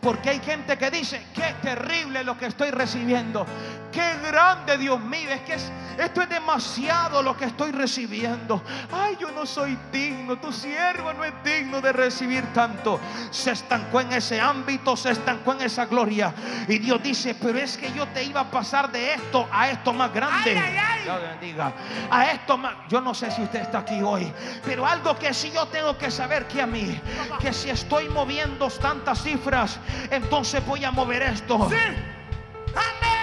[0.01, 3.47] Porque hay gente que dice, qué terrible lo que estoy recibiendo.
[3.93, 5.31] Qué grande, Dios mío.
[5.31, 8.63] Es que es- esto es demasiado lo que estoy recibiendo.
[8.93, 10.39] Ay, yo no soy digno.
[10.39, 13.01] Tu siervo no es digno de recibir tanto.
[13.31, 16.33] Se estancó en ese ámbito, se estancó en esa gloria.
[16.69, 19.93] Y Dios dice, pero es que yo te iba a pasar de esto a esto
[19.93, 20.57] más grande.
[20.57, 21.21] Ay, ay, ay.
[21.41, 21.73] Bendiga.
[22.11, 22.75] A esto más.
[22.89, 24.33] Yo no sé si usted está aquí hoy.
[24.65, 27.01] Pero algo que sí yo tengo que saber que a mí.
[27.41, 29.79] Que si estoy moviendo tantas cifras,
[30.11, 31.69] entonces voy a mover esto.
[31.69, 31.77] Sí.
[31.77, 33.20] Amén.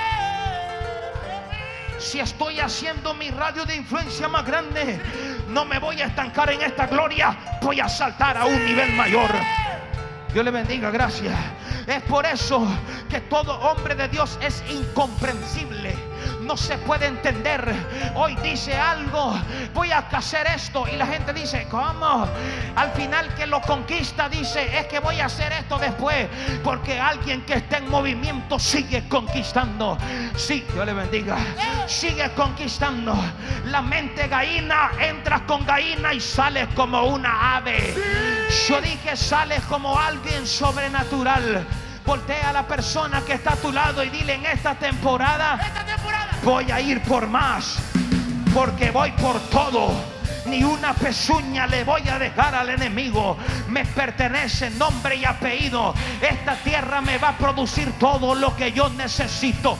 [1.98, 5.00] Si estoy haciendo mi radio de influencia más grande,
[5.50, 9.30] no me voy a estancar en esta gloria, voy a saltar a un nivel mayor.
[10.34, 11.36] Dios le bendiga, gracias.
[11.88, 12.68] Es por eso
[13.10, 15.96] que todo hombre de Dios es incomprensible
[16.48, 17.76] no se puede entender.
[18.16, 19.38] Hoy dice algo,
[19.74, 22.26] voy a hacer esto y la gente dice, ¿cómo?
[22.76, 26.28] Al final que lo conquista dice, es que voy a hacer esto después,
[26.64, 29.98] porque alguien que está en movimiento sigue conquistando.
[30.36, 31.38] Sí, Dios le bendiga.
[31.86, 33.14] Sigue conquistando.
[33.66, 37.94] La mente gallina entra con gallina y sale como una ave.
[38.68, 41.68] Yo dije, sale como alguien sobrenatural.
[42.08, 45.60] Voltea a la persona que está a tu lado y dile en esta temporada,
[46.42, 47.80] voy a ir por más,
[48.54, 49.92] porque voy por todo.
[50.46, 53.36] Ni una pezuña le voy a dejar al enemigo.
[53.68, 55.94] Me pertenece nombre y apellido.
[56.22, 59.78] Esta tierra me va a producir todo lo que yo necesito.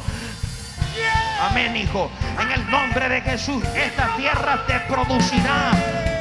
[1.40, 2.12] Amén, hijo.
[2.42, 5.72] En el nombre de Jesús, esta tierra te producirá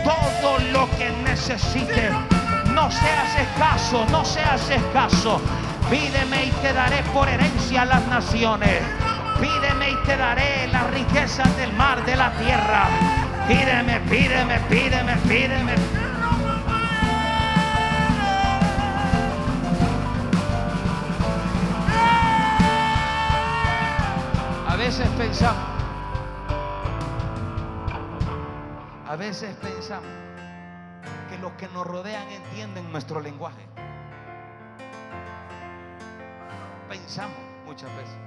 [0.05, 2.13] todo lo que necesites.
[2.77, 5.41] No seas escaso, no seas escaso.
[5.89, 8.83] Pídeme y te daré por herencia las naciones.
[9.41, 12.87] Pídeme y te daré las riquezas del mar, de la tierra.
[13.49, 15.75] Pídeme, pídeme, pídeme, pídeme.
[24.69, 25.65] A veces pensamos,
[29.09, 30.26] a veces pensamos
[31.47, 33.65] los que nos rodean entienden nuestro lenguaje.
[36.89, 38.19] pensamos muchas veces.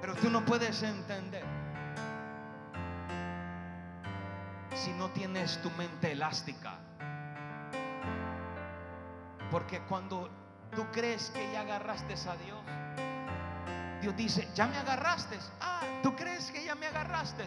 [0.00, 1.44] Pero tú no puedes entender
[4.74, 6.80] si no tienes tu mente elástica.
[9.52, 10.28] Porque cuando
[10.74, 12.58] tú crees que ya agarraste a Dios,
[14.00, 15.38] Dios dice, ya me agarraste.
[15.60, 17.46] Ah, tú crees que ya me agarraste.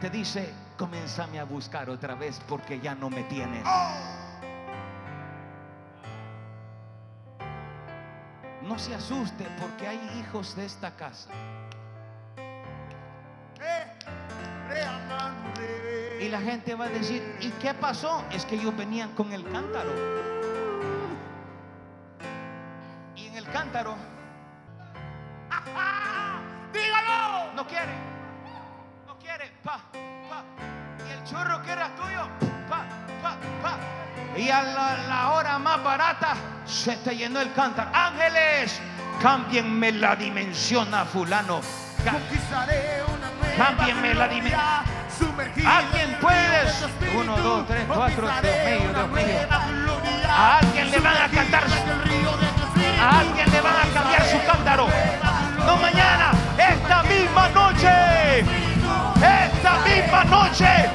[0.00, 3.64] Te dice, comenzame a buscar otra vez porque ya no me tienes.
[8.62, 11.30] No se asuste porque hay hijos de esta casa.
[16.20, 18.24] Y la gente va a decir, ¿y qué pasó?
[18.30, 20.37] Es que ellos venían con el cántaro.
[37.18, 37.90] Llenó el cántaro.
[37.92, 38.80] Ángeles,
[39.20, 41.60] cámbienme la dimensión a fulano.
[43.56, 44.60] Cámbienme la dimensión.
[45.66, 47.18] Alguien en puede.
[47.18, 49.48] Uno, dos, tres, cuatro, gloria,
[50.28, 51.64] A alguien le van a cantar.
[53.00, 54.88] A alguien le van a cambiar su cántaro.
[55.66, 58.40] No mañana, esta misma noche.
[59.20, 60.88] Esta misma noche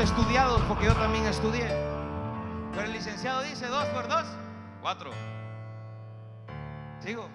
[0.00, 1.68] estudiados, porque yo también estudié.
[2.72, 4.24] Pero el licenciado dice dos por dos,
[4.80, 5.10] cuatro.
[7.00, 7.28] Sigo.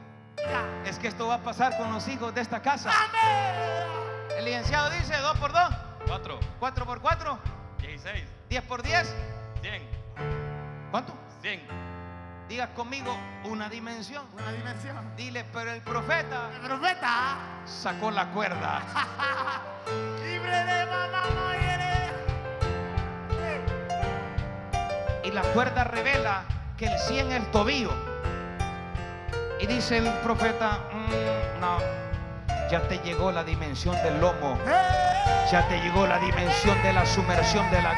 [0.86, 2.92] Es que esto va a pasar con los hijos de esta casa.
[4.38, 5.70] El licenciado dice dos por dos,
[6.08, 7.40] Cuatro, cuatro por cuatro,
[7.80, 9.16] 16, diez por diez.
[9.62, 9.82] 100,
[10.92, 11.14] ¿Cuánto?
[11.42, 11.62] 100.
[12.48, 14.24] Diga conmigo una dimensión.
[14.34, 15.16] una dimensión.
[15.16, 18.82] Dile, pero el profeta El profeta, sacó la cuerda.
[20.24, 21.65] libre de mamá
[25.36, 26.44] la cuerda revela
[26.78, 27.92] que el 100 es el tobillo.
[29.60, 31.78] Y dice el profeta, "Mm, no,
[32.72, 34.58] ya te llegó la dimensión del lomo.
[35.52, 37.94] Ya te llegó la dimensión de la sumersión de la...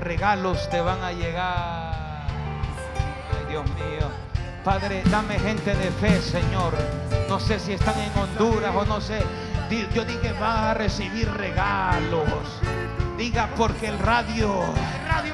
[0.00, 2.28] Regalos te van a llegar.
[2.28, 4.08] Ay, Dios mío.
[4.64, 6.72] Padre, dame gente de fe, Señor.
[7.28, 9.22] No sé si están en Honduras o no sé.
[9.92, 12.28] Yo dije, va a recibir regalos.
[13.18, 14.64] Diga porque el radio.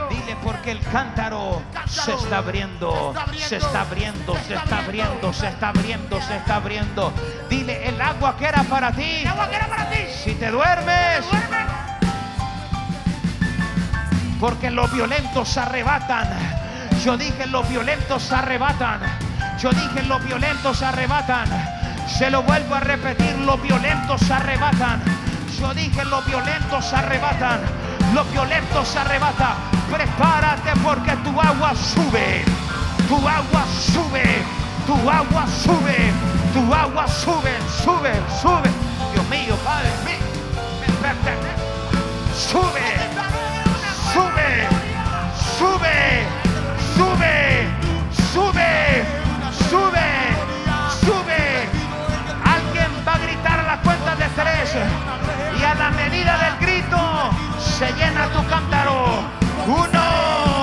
[0.08, 5.68] Dile porque el cántaro se está abriendo, se está abriendo, se está abriendo, se está
[5.68, 7.12] abriendo, se está abriendo.
[7.50, 9.24] Dile el agua que era para ti.
[10.24, 11.66] Si te duermes, Duerme.
[14.40, 16.28] porque los violentos arrebatan.
[17.04, 19.00] Yo dije los violentos arrebatan.
[19.58, 21.48] Yo dije los violentos arrebatan.
[22.08, 25.02] Se lo vuelvo a repetir, los violentos arrebatan.
[25.58, 27.60] Yo dije, los violentos arrebatan.
[28.14, 29.54] Los violentos arrebatan.
[29.90, 32.44] Prepárate porque tu agua sube.
[33.08, 34.22] Tu agua sube.
[34.86, 36.12] Tu agua sube.
[36.54, 37.50] Tu agua sube,
[37.82, 38.70] sube, sube.
[39.12, 39.90] Dios mío, Padre,
[41.02, 41.50] pertenece.
[42.32, 42.86] Sube,
[44.12, 44.68] sube,
[45.58, 46.22] sube,
[46.94, 47.66] sube,
[48.32, 49.04] sube,
[49.68, 50.08] sube,
[51.00, 51.42] sube.
[52.44, 55.23] Alguien va a gritar a la cuenta de tres
[55.78, 56.98] la medida del grito
[57.58, 59.06] se llena tu cántaro.
[59.66, 60.53] Uno,